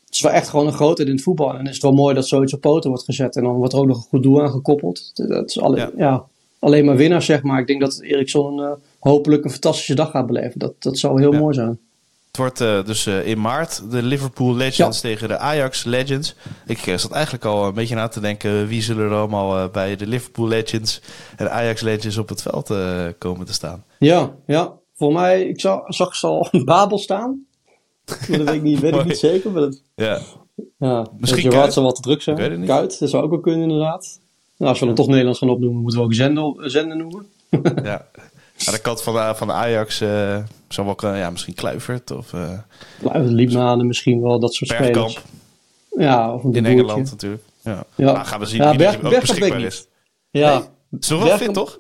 het 0.05 0.13
is 0.15 0.21
wel 0.21 0.31
echt 0.31 0.50
gewoon 0.50 0.67
een 0.67 0.74
grootheid 0.74 1.09
in 1.09 1.15
het 1.15 1.24
voetbal. 1.24 1.50
En 1.50 1.55
dan 1.55 1.65
is 1.65 1.74
het 1.74 1.83
wel 1.83 1.93
mooi 1.93 2.15
dat 2.15 2.27
zoiets 2.27 2.53
op 2.53 2.62
poten 2.62 2.89
wordt 2.89 3.05
gezet. 3.05 3.36
En 3.36 3.43
dan 3.43 3.55
wordt 3.55 3.74
er 3.74 3.79
ook 3.79 3.88
nog 3.88 3.98
een 3.98 4.09
goed 4.09 4.24
doel 4.24 4.41
aan 4.41 4.51
gekoppeld. 4.51 5.12
Dat 5.13 5.50
is 5.50 5.59
alleen, 5.59 5.91
ja. 5.98 6.25
alleen 6.59 6.86
maar 6.86 6.95
winnaars, 6.95 7.25
zeg 7.25 7.43
maar. 7.43 7.59
Ik 7.59 7.67
denk 7.67 7.81
dat 7.81 8.00
Eriksson 8.01 8.59
uh, 8.59 8.71
hopelijk 9.00 9.43
een 9.43 9.51
fantastische 9.51 9.95
dag 9.95 10.12
gaat 10.12 10.27
beleven. 10.27 10.59
Dat, 10.59 10.74
dat 10.79 10.98
zou 10.98 11.21
heel 11.21 11.31
mooi 11.31 11.53
zijn. 11.53 11.79
Het 12.29 12.38
wordt 12.38 12.62
uh, 12.62 12.86
dus 12.86 13.07
uh, 13.07 13.27
in 13.27 13.41
maart 13.41 13.91
de 13.91 14.03
Liverpool 14.03 14.55
Legends 14.55 15.01
tegen 15.01 15.27
de 15.27 15.38
Ajax 15.38 15.83
Legends. 15.83 16.36
Ik 16.65 16.86
uh, 16.86 16.98
zat 16.98 17.12
eigenlijk 17.12 17.45
al 17.45 17.65
een 17.65 17.74
beetje 17.74 17.95
na 17.95 18.07
te 18.07 18.19
denken 18.19 18.67
wie 18.67 18.81
zullen 18.81 19.05
er 19.05 19.17
allemaal 19.17 19.69
bij 19.69 19.95
de 19.95 20.07
Liverpool 20.07 20.48
Legends 20.48 21.01
en 21.36 21.51
Ajax 21.51 21.81
Legends 21.81 22.17
op 22.17 22.29
het 22.29 22.41
veld 22.41 22.74
komen 23.17 23.45
te 23.45 23.53
staan. 23.53 23.83
Ja, 24.00 24.36
ja. 24.45 24.74
Voor 24.95 25.13
mij, 25.13 25.43
ik 25.43 25.59
zag, 25.59 25.81
zag 25.88 26.15
ze 26.15 26.27
al 26.27 26.50
Babel 26.65 26.98
staan. 26.98 27.45
Maar 28.05 28.38
dat 28.38 28.48
weet 28.48 28.55
ik 28.55 28.62
niet, 28.62 28.79
weet 28.79 28.95
ik 28.95 29.05
niet 29.12 29.17
zeker. 29.17 29.51
Maar 29.51 29.62
dat, 29.62 29.81
ja. 29.95 30.19
ja. 30.77 31.07
Misschien 31.17 31.51
Gerard 31.51 31.74
zal 31.74 31.83
wat 31.83 31.95
te 31.95 32.01
druk 32.01 32.21
zijn. 32.21 32.65
Kuit, 32.65 33.00
dat 33.00 33.09
zou 33.09 33.24
ook 33.24 33.29
wel 33.29 33.39
kunnen 33.39 33.62
inderdaad. 33.62 34.19
Nou, 34.57 34.71
als 34.71 34.79
we 34.79 34.86
dan 34.86 34.95
toch 34.95 35.07
Nederlands 35.07 35.39
gaan 35.39 35.50
opnoemen, 35.50 35.81
moeten 35.81 36.00
we 36.00 36.05
ook 36.05 36.13
zenden, 36.13 36.71
zenden 36.71 36.98
noemen. 36.98 37.25
ja. 37.83 38.07
Aan 38.68 38.74
de 38.74 38.82
kant 38.82 39.01
van 39.01 39.13
de, 39.13 39.34
van 39.36 39.48
de 39.48 39.54
Ajax 39.54 40.01
uh, 40.01 40.38
wel, 40.75 41.16
ja, 41.16 41.30
misschien 41.30 41.54
Kluivert 41.54 42.12
of... 42.12 42.34
Uh, 42.34 42.50
Kluivert, 43.00 43.34
Liebmanen 43.34 43.88
misschien 43.88 44.22
wel, 44.22 44.39
dat 44.39 44.54
soort 44.54 44.70
Bergkamp. 44.70 45.10
spelers. 45.10 45.38
Ja, 45.98 46.34
of 46.34 46.44
een 46.44 46.54
In 46.54 46.66
Engeland 46.66 47.10
natuurlijk. 47.10 47.44
Ja. 47.62 47.84
ja. 47.96 48.12
Nou, 48.12 48.25
gaan 48.25 48.39
we 48.39 48.46
zien 48.46 48.62
ja, 48.62 48.70
wie 48.70 48.78
Berg, 48.78 49.00
er 49.00 49.06
ook 49.06 49.20
beschikbaar 49.20 49.62
is. 49.62 49.88
Ja. 50.32 50.54
Nee, 50.54 51.00
is 51.00 51.10
nog 51.10 51.24
wel 51.24 51.38
fit, 51.38 51.54
toch? 51.54 51.80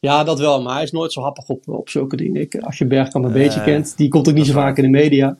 Ja, 0.00 0.24
dat 0.24 0.38
wel, 0.38 0.62
maar 0.62 0.74
hij 0.74 0.82
is 0.82 0.90
nooit 0.90 1.12
zo 1.12 1.22
happig 1.22 1.48
op, 1.48 1.68
op 1.68 1.88
zulke 1.88 2.16
dingen. 2.16 2.40
Ik, 2.40 2.56
als 2.56 2.78
je 2.78 2.86
Bergkamp 2.86 3.24
een 3.24 3.30
uh, 3.30 3.36
beetje 3.36 3.62
kent, 3.62 3.96
die 3.96 4.08
komt 4.08 4.28
ook 4.28 4.34
niet 4.34 4.46
zo 4.46 4.52
vaak 4.52 4.76
in 4.76 4.82
de 4.82 4.88
media. 4.88 5.36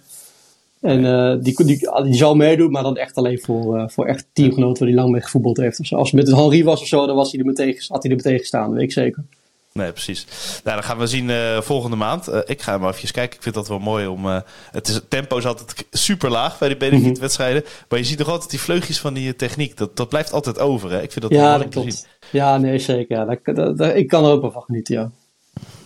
En 0.80 1.04
uh, 1.04 1.42
die, 1.42 1.64
die, 1.64 1.90
die, 2.02 2.14
zal 2.14 2.34
meedoen, 2.34 2.70
maar 2.70 2.82
dan 2.82 2.96
echt 2.96 3.16
alleen 3.16 3.40
voor, 3.40 3.78
uh, 3.78 3.88
voor 3.88 4.06
echt 4.06 4.26
teamgenoten 4.32 4.78
waar 4.78 4.88
hij 4.88 4.98
lang 4.98 5.12
mee 5.12 5.22
gevoetbald 5.22 5.56
heeft. 5.56 5.80
Of 5.80 5.86
zo. 5.86 5.96
Als 5.96 6.10
het 6.10 6.20
met 6.20 6.36
Henri 6.36 6.64
was 6.64 6.80
of 6.80 6.86
zo, 6.86 7.06
dan 7.06 7.16
was 7.16 7.30
hij 7.30 7.40
er 7.40 7.46
meteen, 7.46 7.76
had 7.88 8.02
hij 8.02 8.10
er 8.10 8.16
meteen 8.16 8.38
gestaan, 8.38 8.72
weet 8.72 8.82
ik 8.82 8.92
zeker. 8.92 9.24
Nee, 9.72 9.92
precies. 9.92 10.26
Nou, 10.64 10.76
dan 10.76 10.84
gaan 10.84 10.98
we 10.98 11.06
zien 11.06 11.28
uh, 11.28 11.60
volgende 11.60 11.96
maand. 11.96 12.28
Uh, 12.28 12.38
ik 12.44 12.62
ga 12.62 12.78
maar 12.78 12.94
even 12.94 13.12
kijken. 13.12 13.36
Ik 13.36 13.42
vind 13.42 13.54
dat 13.54 13.68
wel 13.68 13.78
mooi 13.78 14.06
om. 14.06 14.26
Uh, 14.26 14.40
het, 14.70 14.88
is, 14.88 14.94
het 14.94 15.10
tempo 15.10 15.36
is 15.36 15.46
altijd 15.46 15.86
super 15.90 16.30
laag 16.30 16.58
bij 16.58 16.68
de 16.68 16.76
benefietwedstrijden. 16.76 17.62
Mm 17.64 17.70
Maar 17.88 17.98
je 17.98 18.04
ziet 18.04 18.18
toch 18.18 18.28
altijd 18.28 18.50
die 18.50 18.60
vleugjes 18.60 19.00
van 19.00 19.14
die 19.14 19.36
techniek. 19.36 19.76
Dat, 19.76 19.96
dat 19.96 20.08
blijft 20.08 20.32
altijd 20.32 20.58
over. 20.58 20.90
Hè? 20.90 21.02
Ik 21.02 21.12
vind 21.12 21.24
dat 21.24 21.34
ja, 21.34 21.58
dat 21.58 21.68
klopt. 21.68 22.06
Ja, 22.30 22.58
nee, 22.58 22.78
zeker. 22.78 23.16
Ja. 23.16 23.38
Dat, 23.54 23.76
dat, 23.76 23.94
ik 23.94 24.08
kan 24.08 24.24
er 24.24 24.30
ook 24.30 24.40
wel 24.40 24.52
van 24.52 24.62
genieten, 24.62 24.94
ja. 24.94 25.10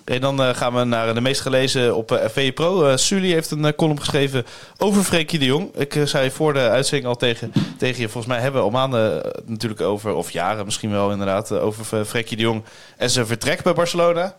En 0.04 0.20
dan 0.20 0.40
uh, 0.40 0.48
gaan 0.48 0.74
we 0.74 0.84
naar 0.84 1.14
de 1.14 1.20
meest 1.20 1.40
gelezen 1.40 1.96
op 1.96 2.10
uh, 2.36 2.50
Pro. 2.54 2.86
Uh, 2.86 2.96
Sully 2.96 3.32
heeft 3.32 3.50
een 3.50 3.74
column 3.74 3.98
geschreven 3.98 4.44
over 4.78 5.02
Frenkie 5.02 5.38
de 5.38 5.44
Jong. 5.44 5.76
Ik 5.76 6.00
zei 6.04 6.30
voor 6.30 6.52
de 6.52 6.58
uitzending 6.58 7.08
al 7.08 7.16
tegen, 7.16 7.52
tegen 7.78 8.00
je, 8.00 8.08
volgens 8.08 8.32
mij 8.32 8.42
hebben 8.42 8.60
we 8.60 8.66
al 8.66 8.72
maanden 8.72 9.32
natuurlijk 9.46 9.80
over, 9.80 10.14
of 10.14 10.30
jaren 10.30 10.64
misschien 10.64 10.90
wel 10.90 11.10
inderdaad, 11.10 11.52
over 11.52 12.04
Frenkie 12.04 12.36
de 12.36 12.42
Jong 12.42 12.62
en 12.96 13.10
zijn 13.10 13.26
vertrek 13.26 13.62
bij 13.62 13.72
Barcelona. 13.72 14.34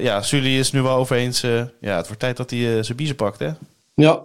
ja, 0.00 0.22
Sully 0.22 0.58
is 0.58 0.72
nu 0.72 0.82
wel 0.82 0.96
over 0.96 1.16
eens, 1.16 1.40
ja, 1.80 1.96
het 1.96 2.06
wordt 2.06 2.20
tijd 2.20 2.36
dat 2.36 2.50
hij 2.50 2.82
zijn 2.82 2.96
biezen 2.96 3.16
pakt, 3.16 3.38
hè? 3.38 3.50
Ja. 3.94 4.22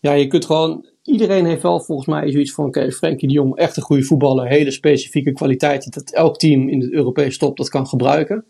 ja, 0.00 0.12
je 0.12 0.26
kunt 0.26 0.44
gewoon, 0.44 0.86
iedereen 1.02 1.46
heeft 1.46 1.62
wel 1.62 1.80
volgens 1.80 2.08
mij 2.08 2.30
zoiets 2.30 2.52
van, 2.52 2.64
oké, 2.64 2.92
Frenkie 2.92 3.28
de 3.28 3.34
Jong, 3.34 3.56
echt 3.56 3.76
een 3.76 3.82
goede 3.82 4.02
voetballer, 4.02 4.46
hele 4.46 4.70
specifieke 4.70 5.32
kwaliteiten, 5.32 5.90
dat 5.90 6.10
elk 6.10 6.38
team 6.38 6.68
in 6.68 6.80
het 6.80 6.92
Europese 6.92 7.38
top 7.38 7.56
dat 7.56 7.68
kan 7.68 7.86
gebruiken. 7.86 8.44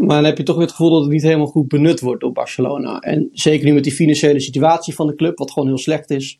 Maar 0.00 0.16
dan 0.16 0.24
heb 0.24 0.38
je 0.38 0.42
toch 0.42 0.56
weer 0.56 0.66
het 0.66 0.74
gevoel 0.74 0.92
dat 0.92 1.02
het 1.02 1.10
niet 1.10 1.22
helemaal 1.22 1.46
goed 1.46 1.68
benut 1.68 2.00
wordt 2.00 2.20
door 2.20 2.32
Barcelona. 2.32 2.98
En 2.98 3.28
zeker 3.32 3.66
nu 3.66 3.72
met 3.72 3.84
die 3.84 3.92
financiële 3.92 4.40
situatie 4.40 4.94
van 4.94 5.06
de 5.06 5.14
club, 5.14 5.38
wat 5.38 5.50
gewoon 5.50 5.68
heel 5.68 5.78
slecht 5.78 6.10
is. 6.10 6.38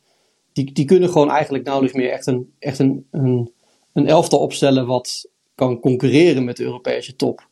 Die, 0.53 0.73
die 0.73 0.85
kunnen 0.85 1.09
gewoon 1.09 1.31
eigenlijk 1.31 1.65
nauwelijks 1.65 1.97
meer 1.97 2.11
echt 2.11 2.27
een, 2.27 2.53
echt 2.59 2.79
een, 2.79 3.07
een, 3.11 3.51
een 3.93 4.07
elftal 4.07 4.39
opstellen 4.39 4.87
wat 4.87 5.29
kan 5.55 5.81
concurreren 5.81 6.45
met 6.45 6.57
de 6.57 6.65
Europese 6.65 7.17
top. 7.17 7.49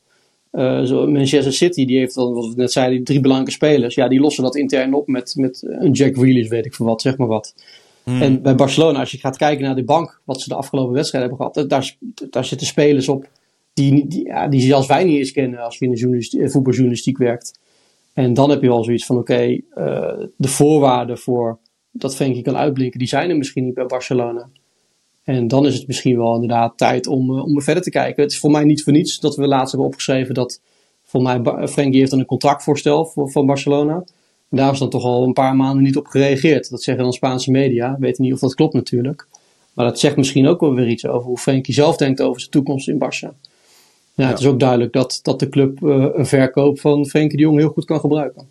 Uh, 0.53 0.83
zo 0.83 1.07
Manchester 1.07 1.53
City, 1.53 1.85
die 1.85 1.99
heeft 1.99 2.15
dan, 2.15 2.33
wat 2.33 2.47
we 2.47 2.53
net 2.57 2.73
zeiden, 2.73 3.05
drie 3.05 3.21
belangrijke 3.21 3.55
spelers. 3.55 3.95
Ja, 3.95 4.09
die 4.09 4.21
lossen 4.21 4.43
dat 4.43 4.57
intern 4.57 4.95
op 4.95 5.07
met, 5.07 5.35
met 5.37 5.62
een 5.67 5.93
Jack 5.93 6.17
Grealish, 6.17 6.49
weet 6.49 6.67
ik 6.67 6.75
voor 6.75 6.87
wat, 6.87 7.03
zeg 7.03 7.17
maar 7.17 7.27
wat. 7.27 7.55
Hmm. 8.03 8.23
En 8.23 8.43
bij 8.43 8.55
Barcelona, 8.55 9.00
als 9.00 9.11
je 9.11 9.19
gaat 9.19 9.37
kijken 9.37 9.65
naar 9.65 9.75
de 9.75 9.85
bank, 9.85 10.21
wat 10.25 10.41
ze 10.41 10.49
de 10.49 10.55
afgelopen 10.55 10.95
wedstrijden 10.95 11.31
hebben 11.31 11.53
gehad, 11.53 11.69
daar, 11.69 11.97
daar 12.31 12.45
zitten 12.45 12.67
spelers 12.67 13.09
op 13.09 13.29
die, 14.50 14.61
zelfs 14.61 14.87
wij 14.87 15.04
niet 15.04 15.18
eens 15.18 15.32
kennen 15.32 15.58
als 15.58 15.78
je 15.78 15.85
in 15.85 15.92
de 15.92 16.38
eh, 16.38 16.49
voetbaljournalistiek 16.50 17.18
werkt. 17.18 17.58
En 18.12 18.35
dan 18.35 18.50
heb 18.50 18.62
je 18.62 18.68
al 18.68 18.85
zoiets 18.85 19.06
van: 19.06 19.16
oké, 19.16 19.47
uh, 19.49 19.61
de 20.37 20.49
voorwaarden 20.49 21.18
voor 21.18 21.58
dat 21.90 22.16
Frenkie 22.16 22.42
kan 22.42 22.56
uitblinken, 22.56 22.99
die 22.99 23.08
zijn 23.08 23.30
er 23.30 23.37
misschien 23.37 23.64
niet 23.64 23.75
bij 23.75 23.87
Barcelona. 23.87 24.49
En 25.25 25.49
dan 25.49 25.66
is 25.66 25.75
het 25.75 25.87
misschien 25.87 26.16
wel 26.16 26.35
inderdaad 26.35 26.78
tijd 26.78 27.06
om, 27.06 27.30
uh, 27.30 27.44
om 27.44 27.62
verder 27.62 27.82
te 27.82 27.90
kijken. 27.90 28.23
Het 28.23 28.32
is 28.32 28.38
voor 28.38 28.50
mij 28.50 28.64
niet 28.64 28.82
voor 28.82 28.92
niets 28.92 29.20
dat 29.20 29.37
we 29.37 29.47
laatst 29.47 29.70
hebben 29.70 29.88
opgeschreven 29.88 30.35
dat 30.35 30.61
voor 31.04 31.23
mij 31.23 31.68
Frenkie 31.68 31.99
heeft 31.99 32.11
dan 32.11 32.20
een 32.20 32.26
contractvoorstel 32.26 33.04
voor, 33.04 33.30
van 33.30 33.47
Barcelona. 33.47 34.04
En 34.49 34.56
daar 34.56 34.73
is 34.73 34.78
dan 34.78 34.90
toch 34.90 35.04
al 35.04 35.25
een 35.25 35.32
paar 35.32 35.56
maanden 35.56 35.82
niet 35.82 35.97
op 35.97 36.06
gereageerd. 36.06 36.70
Dat 36.70 36.82
zeggen 36.82 37.04
dan 37.04 37.12
Spaanse 37.12 37.50
media. 37.50 37.97
Weet 37.99 38.18
niet 38.18 38.32
of 38.32 38.38
dat 38.38 38.54
klopt 38.54 38.75
natuurlijk. 38.75 39.26
Maar 39.75 39.87
dat 39.87 39.99
zegt 39.99 40.16
misschien 40.16 40.47
ook 40.47 40.61
wel 40.61 40.75
weer 40.75 40.88
iets 40.88 41.06
over 41.06 41.26
hoe 41.28 41.38
Frenkie 41.38 41.75
zelf 41.75 41.97
denkt 41.97 42.20
over 42.20 42.40
zijn 42.40 42.52
toekomst 42.52 42.88
in 42.88 42.99
Barça. 43.04 43.48
Ja, 44.18 44.25
ja. 44.25 44.30
Het 44.30 44.38
is 44.38 44.46
ook 44.46 44.60
duidelijk 44.60 44.92
dat, 44.92 45.20
dat 45.22 45.38
de 45.38 45.48
club 45.48 45.80
uh, 45.82 46.06
een 46.12 46.26
verkoop 46.26 46.80
van 46.80 47.06
Frenkie 47.06 47.37
de 47.37 47.42
Jong 47.42 47.58
heel 47.58 47.68
goed 47.68 47.84
kan 47.84 48.00
gebruiken. 48.00 48.48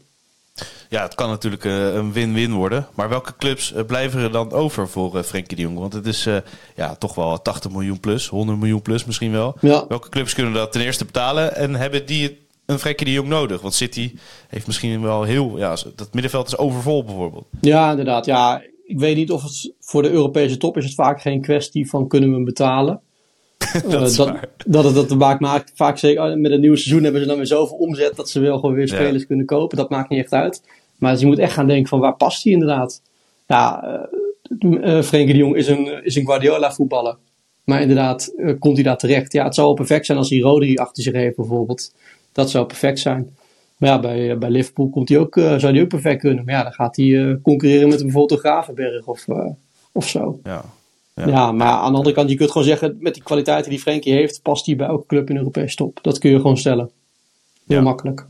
Ja, 0.90 1.02
het 1.04 1.16
kan 1.16 1.30
natuurlijk 1.30 1.64
uh, 1.64 1.94
een 1.94 2.12
win-win 2.14 2.54
worden. 2.54 2.88
Maar 2.94 3.10
welke 3.10 3.36
clubs 3.38 3.74
uh, 3.74 3.84
blijven 3.86 4.22
er 4.22 4.32
dan 4.32 4.52
over 4.52 4.88
voor 4.88 5.16
uh, 5.16 5.22
Frenkie 5.22 5.56
de 5.56 5.62
Jong? 5.64 5.78
Want 5.78 5.94
het 5.94 6.06
is 6.06 6.28
ja, 6.76 6.96
toch 6.96 7.16
wel 7.16 7.42
80 7.42 7.72
miljoen 7.72 8.00
plus, 8.00 8.28
100 8.28 8.60
miljoen 8.60 8.82
plus 8.82 9.06
misschien 9.06 9.32
wel. 9.32 9.56
Ja. 9.62 9.86
Welke 9.88 10.10
clubs 10.10 10.34
kunnen 10.34 10.54
dat 10.54 10.72
ten 10.72 10.82
eerste 10.82 11.06
betalen 11.06 11.56
en 11.56 11.76
hebben 11.76 12.06
die 12.06 12.38
een 12.66 12.80
Frenkie 12.80 13.06
de 13.06 13.12
Jong 13.12 13.28
nodig? 13.28 13.62
Want 13.62 13.74
City 13.74 14.14
heeft 14.48 14.68
misschien 14.68 15.02
wel 15.02 15.24
heel... 15.24 15.58
Ja, 15.58 15.78
dat 15.96 16.14
middenveld 16.14 16.48
is 16.48 16.58
overvol 16.58 17.04
bijvoorbeeld. 17.04 17.46
Ja, 17.62 17.90
inderdaad. 17.90 18.26
Ja, 18.26 18.62
ik 18.86 19.00
weet 19.00 19.16
niet 19.16 19.32
of 19.32 19.44
het 19.44 19.74
voor 19.80 20.02
de 20.02 20.10
Europese 20.10 20.58
top 20.58 20.78
is 20.78 20.86
het 20.86 20.94
vaak 20.94 21.22
geen 21.22 21.42
kwestie 21.42 21.90
van 21.90 22.08
kunnen 22.08 22.30
we 22.30 22.36
hem 22.36 22.46
betalen. 22.46 23.02
dat, 23.90 24.16
dat, 24.16 24.40
dat, 24.66 24.84
het 24.84 25.10
dat 25.10 25.18
maakt, 25.18 25.40
maakt 25.40 25.72
vaak 25.76 25.98
zeker 25.98 26.38
met 26.40 26.52
een 26.52 26.60
nieuw 26.60 26.76
seizoen 26.76 27.04
hebben 27.04 27.22
ze 27.22 27.28
dan 27.28 27.38
weer 27.38 27.46
zoveel 27.46 27.78
omzet 27.78 28.16
dat 28.16 28.30
ze 28.30 28.40
wel 28.40 28.60
gewoon 28.60 28.76
weer 28.76 28.88
spelers 28.88 29.22
ja. 29.22 29.28
kunnen 29.28 29.46
kopen. 29.46 29.78
Dat 29.78 29.90
maakt 29.90 30.10
niet 30.10 30.20
echt 30.20 30.34
uit. 30.34 30.62
Maar 30.98 31.12
dus 31.12 31.22
je 31.22 31.28
moet 31.28 31.40
echt 31.40 31.54
gaan 31.54 31.68
denken 31.68 31.88
van 31.88 32.00
waar 32.00 32.16
past 32.16 32.44
hij 32.44 32.54
inderdaad? 32.54 33.02
Ja, 33.48 33.84
uh, 34.60 34.72
uh, 34.72 35.02
Frenkie 35.02 35.34
de 35.34 35.40
Jong 35.40 35.56
is 35.56 35.68
een, 35.68 36.04
is 36.04 36.16
een 36.16 36.26
Guardiola 36.26 36.72
voetballer. 36.72 37.18
Maar 37.64 37.82
inderdaad, 37.82 38.34
uh, 38.38 38.60
komt 38.60 38.76
hij 38.76 38.84
daar 38.84 38.98
terecht? 38.98 39.34
Ja, 39.34 39.44
het 39.44 39.56
zou 39.56 39.68
wel 39.68 39.76
perfect 39.76 40.06
zijn 40.06 40.18
als 40.18 40.30
hij 40.30 40.40
Rodri 40.40 40.76
achter 40.76 41.04
zich 41.04 41.14
heeft 41.14 41.36
bijvoorbeeld. 41.36 41.94
Dat 42.32 42.50
zou 42.50 42.66
perfect 42.66 43.00
zijn. 43.00 43.36
Maar 43.78 43.90
ja, 43.90 44.00
bij, 44.00 44.38
bij 44.38 44.50
Liverpool 44.50 44.90
komt 44.90 45.10
hij 45.10 45.18
ook, 45.18 45.34
zou 45.36 45.60
hij 45.60 45.82
ook 45.82 45.88
perfect 45.88 46.20
kunnen. 46.20 46.46
Maar 46.46 46.54
ja, 46.54 46.64
dan 46.64 46.72
gaat 46.72 46.96
hij 46.96 47.40
concurreren 47.44 47.90
met 47.90 48.02
bijvoorbeeld 48.02 48.32
een 48.32 48.52
Gravenberg 48.52 49.06
of, 49.06 49.26
of 49.92 50.08
zo. 50.08 50.40
Ja. 50.44 50.66
Ja. 51.18 51.28
ja. 51.28 51.52
maar 51.52 51.68
aan 51.68 51.92
de 51.92 51.98
andere 51.98 52.16
kant, 52.16 52.30
je 52.30 52.36
kunt 52.36 52.52
gewoon 52.52 52.68
zeggen, 52.68 52.98
met 53.00 53.14
die 53.14 53.24
kwaliteiten 53.24 53.70
die 53.70 53.80
Frenkie 53.80 54.14
heeft, 54.14 54.42
past 54.42 54.66
hij 54.66 54.76
bij 54.76 54.88
elke 54.88 55.06
club 55.06 55.28
in 55.28 55.34
de 55.34 55.40
Europese 55.40 55.76
top. 55.76 56.00
Dat 56.02 56.18
kun 56.18 56.30
je 56.30 56.36
gewoon 56.36 56.58
stellen. 56.58 56.92
Heel 57.68 57.78
Ja. 57.78 57.84
makkelijk. 57.84 58.26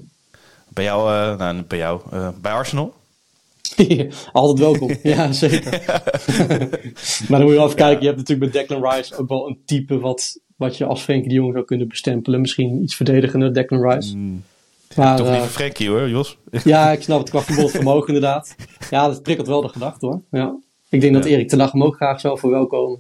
Bij 0.68 0.84
jou, 0.84 1.12
uh, 1.12 1.38
nou 1.38 1.56
niet 1.56 1.68
bij 1.68 1.78
jou, 1.78 2.02
uh, 2.14 2.30
bij 2.42 2.52
Arsenal? 2.52 2.94
Altijd 4.32 4.60
welkom, 4.60 4.98
ja 5.14 5.32
zeker. 5.32 5.72
maar 7.28 7.40
dan 7.40 7.42
moet 7.42 7.50
je 7.50 7.56
wel 7.56 7.66
even 7.66 7.76
kijken, 7.76 8.00
je 8.00 8.06
hebt 8.06 8.18
natuurlijk 8.18 8.54
met 8.54 8.54
Declan 8.54 8.92
Rice 8.92 9.18
ook 9.18 9.30
wel 9.30 9.48
een 9.48 9.60
type 9.66 10.00
wat, 10.00 10.40
wat 10.56 10.78
je 10.78 10.86
als 10.86 11.02
Frenkie 11.02 11.30
de 11.30 11.36
Jong 11.36 11.54
zou 11.54 11.66
kunnen 11.66 11.88
bestempelen. 11.88 12.42
Misschien 12.42 12.84
iets 12.84 12.96
verdedigender, 12.96 13.54
Declan 13.54 13.90
Rice. 13.90 14.18
Mm. 14.18 14.44
Maar, 14.96 15.18
Toch 15.18 15.26
eh, 15.26 15.32
liever 15.32 15.50
Frenkie 15.50 15.90
hoor, 15.90 16.10
Jos. 16.10 16.38
ja, 16.64 16.92
ik 16.92 17.02
snap 17.02 17.20
het 17.20 17.30
qua 17.30 17.40
voetbalvermogen 17.42 18.08
inderdaad. 18.08 18.56
Ja, 18.90 19.08
dat 19.08 19.24
prikkelt 19.24 19.48
wel 19.48 19.62
de 19.62 19.70
gedachte 19.70 20.06
hoor. 20.06 20.22
Ja. 20.32 20.56
Ik 20.90 21.02
denk 21.02 21.14
dat. 21.14 21.26
Erik 21.26 21.52
Hag 21.52 21.72
hem 21.72 21.84
ook 21.84 21.96
graag 21.96 22.20
zou 22.20 22.40
verwelkomen. 22.40 23.00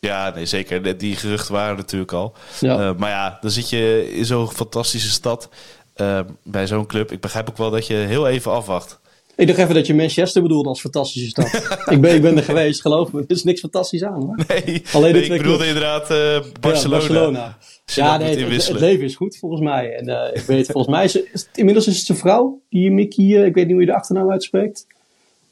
Ja, 0.00 0.32
nee, 0.34 0.46
zeker. 0.46 0.98
Die 0.98 1.16
geruchten 1.16 1.52
waren 1.54 1.76
natuurlijk 1.76 2.12
al. 2.12 2.32
Ja. 2.60 2.78
Eh, 2.88 2.96
maar 2.96 3.10
ja, 3.10 3.38
dan 3.40 3.50
zit 3.50 3.70
je 3.70 4.12
in 4.14 4.24
zo'n 4.24 4.50
fantastische 4.50 5.10
stad 5.10 5.48
eh, 5.94 6.20
bij 6.42 6.66
zo'n 6.66 6.86
club. 6.86 7.12
Ik 7.12 7.20
begrijp 7.20 7.48
ook 7.48 7.56
wel 7.56 7.70
dat 7.70 7.86
je 7.86 7.94
heel 7.94 8.28
even 8.28 8.52
afwacht. 8.52 8.98
Ik 9.36 9.46
dacht 9.46 9.58
even 9.58 9.74
dat 9.74 9.86
je 9.86 9.94
Manchester 9.94 10.42
bedoelde 10.42 10.68
als 10.68 10.80
fantastische 10.80 11.28
stad. 11.28 11.78
ik, 11.94 12.00
ben, 12.00 12.14
ik 12.14 12.22
ben 12.22 12.36
er 12.36 12.42
geweest, 12.42 12.80
geloof 12.80 13.12
me. 13.12 13.20
Er 13.20 13.36
is 13.36 13.44
niks 13.44 13.60
fantastisch 13.60 14.02
aan 14.04 14.22
hoor. 14.22 14.44
Nee, 14.48 14.82
Alleen 14.92 15.12
nee, 15.12 15.22
ik 15.22 15.42
bedoelde 15.42 15.66
inderdaad 15.66 16.10
eh, 16.10 16.40
Barcelona. 16.60 16.94
Ja, 16.94 17.06
Barcelona. 17.06 17.58
Ja, 17.84 18.16
nee, 18.16 18.36
het, 18.44 18.66
het, 18.68 18.80
leven 18.80 19.04
is 19.04 19.16
goed 19.16 19.36
volgens 19.38 19.60
mij. 19.62 19.96
En 19.96 20.08
eh, 20.08 20.36
ik 20.40 20.42
weet, 20.46 20.66
volgens 20.66 20.94
mij 20.94 21.04
is, 21.04 21.12
het- 21.12 21.48
inmiddels 21.54 21.86
is 21.86 21.96
het 21.96 22.06
zijn 22.06 22.18
vrouw, 22.18 22.60
die 22.70 22.90
Mickey, 22.90 23.24
eh, 23.24 23.44
ik 23.44 23.54
weet 23.54 23.64
niet 23.64 23.72
hoe 23.72 23.80
je 23.80 23.86
de 23.90 23.94
achternaam 23.96 24.30
uitspreekt. 24.30 24.86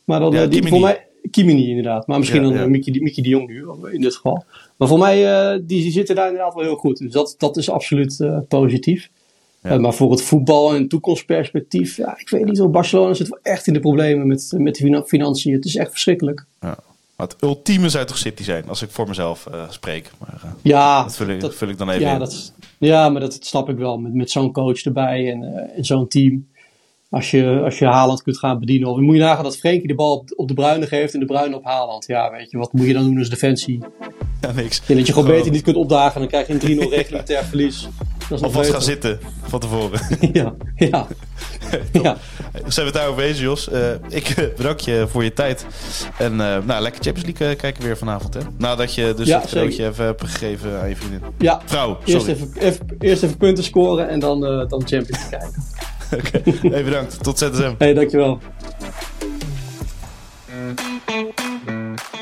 Maar 0.04 0.20
dan, 0.20 0.32
Ja, 0.32 0.42
eh, 0.42 0.50
die, 0.50 0.68
voor 0.68 0.80
mij, 0.80 1.05
Kimini 1.30 1.68
inderdaad. 1.68 2.06
Maar 2.06 2.18
misschien 2.18 2.42
Ja, 2.42 2.48
dan 2.48 2.58
ja. 2.58 2.66
Mickey, 2.66 2.92
die- 2.92 3.02
Mickey 3.02 3.22
de 3.22 3.28
Jong 3.28 3.48
nu, 3.48 3.64
in 3.92 4.00
dit 4.00 4.14
geval. 4.14 4.44
Maar 4.76 4.88
voor 4.88 4.98
mij, 4.98 5.34
eh, 5.38 5.52
die, 5.62 5.82
die 5.82 5.92
zitten 5.92 6.14
daar 6.14 6.26
inderdaad 6.28 6.54
wel 6.54 6.62
heel 6.64 6.76
goed. 6.76 6.98
Dus 6.98 7.12
dat, 7.12 7.34
dat 7.38 7.56
is 7.56 7.70
absoluut 7.70 8.20
eh, 8.20 8.38
positief. 8.48 9.08
Ja. 9.62 9.70
Eh, 9.70 9.78
maar 9.78 9.94
voor 9.94 10.10
het 10.10 10.22
voetbal 10.22 10.74
en 10.74 10.88
toekomstperspectief, 10.88 11.96
ja, 11.96 12.18
ik 12.18 12.28
weet 12.28 12.44
niet 12.44 12.58
hoor. 12.58 12.70
Barcelona 12.70 13.14
zit 13.14 13.28
wel 13.28 13.38
echt 13.42 13.66
in 13.66 13.72
de 13.72 13.80
problemen 13.80 14.26
met, 14.26 14.52
met 14.56 14.74
de 14.74 14.80
fina- 14.84 15.02
financiën. 15.02 15.52
Het 15.52 15.64
is 15.64 15.76
echt 15.76 15.90
verschrikkelijk. 15.90 16.44
Ja. 16.60 16.78
Maar 17.16 17.26
het 17.26 17.36
ultieme 17.42 17.88
zou 17.88 18.04
toch 18.06 18.18
City 18.18 18.42
zijn, 18.42 18.68
als 18.68 18.82
ik 18.82 18.90
voor 18.90 19.08
mezelf 19.08 19.48
spreek. 19.68 20.10
Maar 20.18 20.40
Ja, 20.62 21.02
dat, 21.02 21.16
vul 21.16 21.28
ik, 21.28 21.40
dat- 21.40 21.54
vul 21.54 21.68
ik 21.68 21.78
dan 21.78 21.90
even 21.90 22.00
ja, 22.02 22.12
in. 22.12 22.18
dat, 22.18 22.52
ja, 22.78 23.08
maar 23.08 23.20
dat, 23.20 23.32
dat 23.32 23.46
snap 23.46 23.68
ik 23.68 23.76
wel. 23.76 23.98
Met, 23.98 24.14
met 24.14 24.30
zo'n 24.30 24.52
coach 24.52 24.82
erbij 24.84 25.30
en, 25.32 25.42
en 25.76 25.84
zo'n 25.84 26.08
team. 26.08 26.46
Als 27.10 27.30
je, 27.30 27.60
als 27.64 27.78
je 27.78 27.84
Haaland 27.86 28.22
kunt 28.22 28.38
gaan 28.38 28.58
bedienen. 28.58 28.88
Of 28.88 28.98
moet 28.98 29.14
je 29.14 29.20
nagaan 29.20 29.44
dat 29.44 29.58
Frenkie 29.58 29.88
de 29.88 29.94
bal 29.94 30.16
op, 30.16 30.32
op 30.36 30.48
de 30.48 30.54
Bruine 30.54 30.86
geeft 30.86 31.14
en 31.14 31.20
de 31.20 31.26
Bruine 31.26 31.56
op 31.56 31.64
Haaland. 31.64 32.06
Ja, 32.06 32.30
weet 32.30 32.50
je, 32.50 32.58
wat 32.58 32.72
moet 32.72 32.86
je 32.86 32.92
dan 32.92 33.04
doen 33.04 33.18
als 33.18 33.28
defensie? 33.30 33.80
Ja, 34.40 34.52
niks. 34.52 34.76
Ik 34.76 34.86
denk 34.86 34.98
dat 34.98 35.08
je 35.08 35.14
gewoon 35.14 35.28
beter 35.28 35.50
niet 35.50 35.62
kunt 35.62 35.76
opdagen. 35.76 36.20
Dan 36.20 36.28
krijg 36.28 36.46
je 36.46 36.52
een 36.52 36.86
3-0 36.86 36.88
reglementair 36.90 37.44
verlies. 37.54 37.88
Dat 38.28 38.42
Of 38.42 38.54
wat 38.54 38.66
gaan 38.66 38.82
zitten 38.82 39.18
van 39.42 39.60
tevoren. 39.60 40.00
Ja, 40.32 40.54
ja. 40.76 41.06
ja. 42.02 42.16
Zijn 42.52 42.74
we 42.74 42.82
het 42.82 42.92
daarover 42.94 43.22
bezig, 43.22 43.40
Jos? 43.40 43.68
Eh, 43.68 43.90
ik 44.08 44.28
eh, 44.28 44.44
bedank 44.56 44.80
je 44.80 45.06
voor 45.08 45.24
je 45.24 45.32
tijd. 45.32 45.66
En 46.18 46.32
eh, 46.32 46.58
nou, 46.64 46.82
lekker 46.82 47.02
Champions 47.02 47.38
League 47.38 47.56
kijken 47.56 47.82
weer 47.82 47.96
vanavond, 47.96 48.34
hè? 48.34 48.40
Nadat 48.58 48.94
je 48.94 49.14
dus 49.16 49.26
Ja, 49.26 49.40
het 49.40 49.48
cadeautje 49.48 49.86
even 49.86 50.04
hebt 50.04 50.20
gegeven 50.24 50.80
aan 50.80 50.88
je 50.88 50.96
vriendin. 50.96 51.20
ja. 51.38 51.60
Vrouw, 51.64 51.98
Eerst 52.04 52.26
even, 52.26 52.50
even, 52.58 52.86
eerst 52.98 53.22
even 53.22 53.36
punten 53.36 53.64
scoren 53.64 54.08
en 54.08 54.18
dan, 54.20 54.40
dan 54.40 54.68
Champions 54.86 55.08
League 55.10 55.38
kijken. 55.38 55.64
Oké, 56.18 56.68
hey, 56.68 56.84
bedankt. 56.84 57.22
Tot 57.22 57.38
ZSM. 57.38 57.74
Hey, 57.78 57.94
dankjewel. 57.94 58.40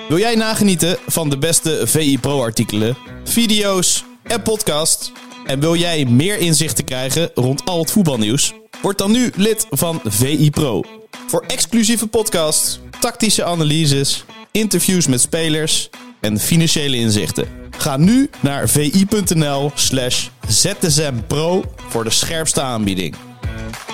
Wil 0.09 0.19
jij 0.19 0.35
nagenieten 0.35 0.97
van 1.07 1.31
de 1.31 1.39
beste 1.39 1.83
VI 1.85 2.19
Pro 2.19 2.41
artikelen, 2.43 2.97
video's 3.25 4.05
en 4.23 4.43
podcast? 4.43 5.13
En 5.45 5.61
wil 5.61 5.77
jij 5.77 6.05
meer 6.05 6.39
inzichten 6.39 6.85
krijgen 6.85 7.31
rond 7.35 7.65
al 7.65 7.79
het 7.79 7.91
voetbalnieuws? 7.91 8.53
Word 8.83 8.99
dan 8.99 9.11
nu 9.11 9.31
lid 9.37 9.67
van 9.71 10.01
VI 10.05 10.51
Pro. 10.51 10.83
Voor 11.27 11.45
exclusieve 11.47 12.07
podcasts, 12.07 12.81
tactische 13.01 13.45
analyses, 13.45 14.25
interviews 14.51 15.07
met 15.07 15.21
spelers 15.21 15.91
en 16.21 16.39
financiële 16.39 16.97
inzichten. 16.97 17.49
Ga 17.71 17.97
nu 17.97 18.31
naar 18.41 18.69
vi.nl 18.69 19.71
slash 19.75 20.29
zsmpro 20.49 21.65
voor 21.89 22.05
de 22.05 22.11
scherpste 22.11 22.61
aanbieding. 22.61 23.15
Uh, 23.55 23.94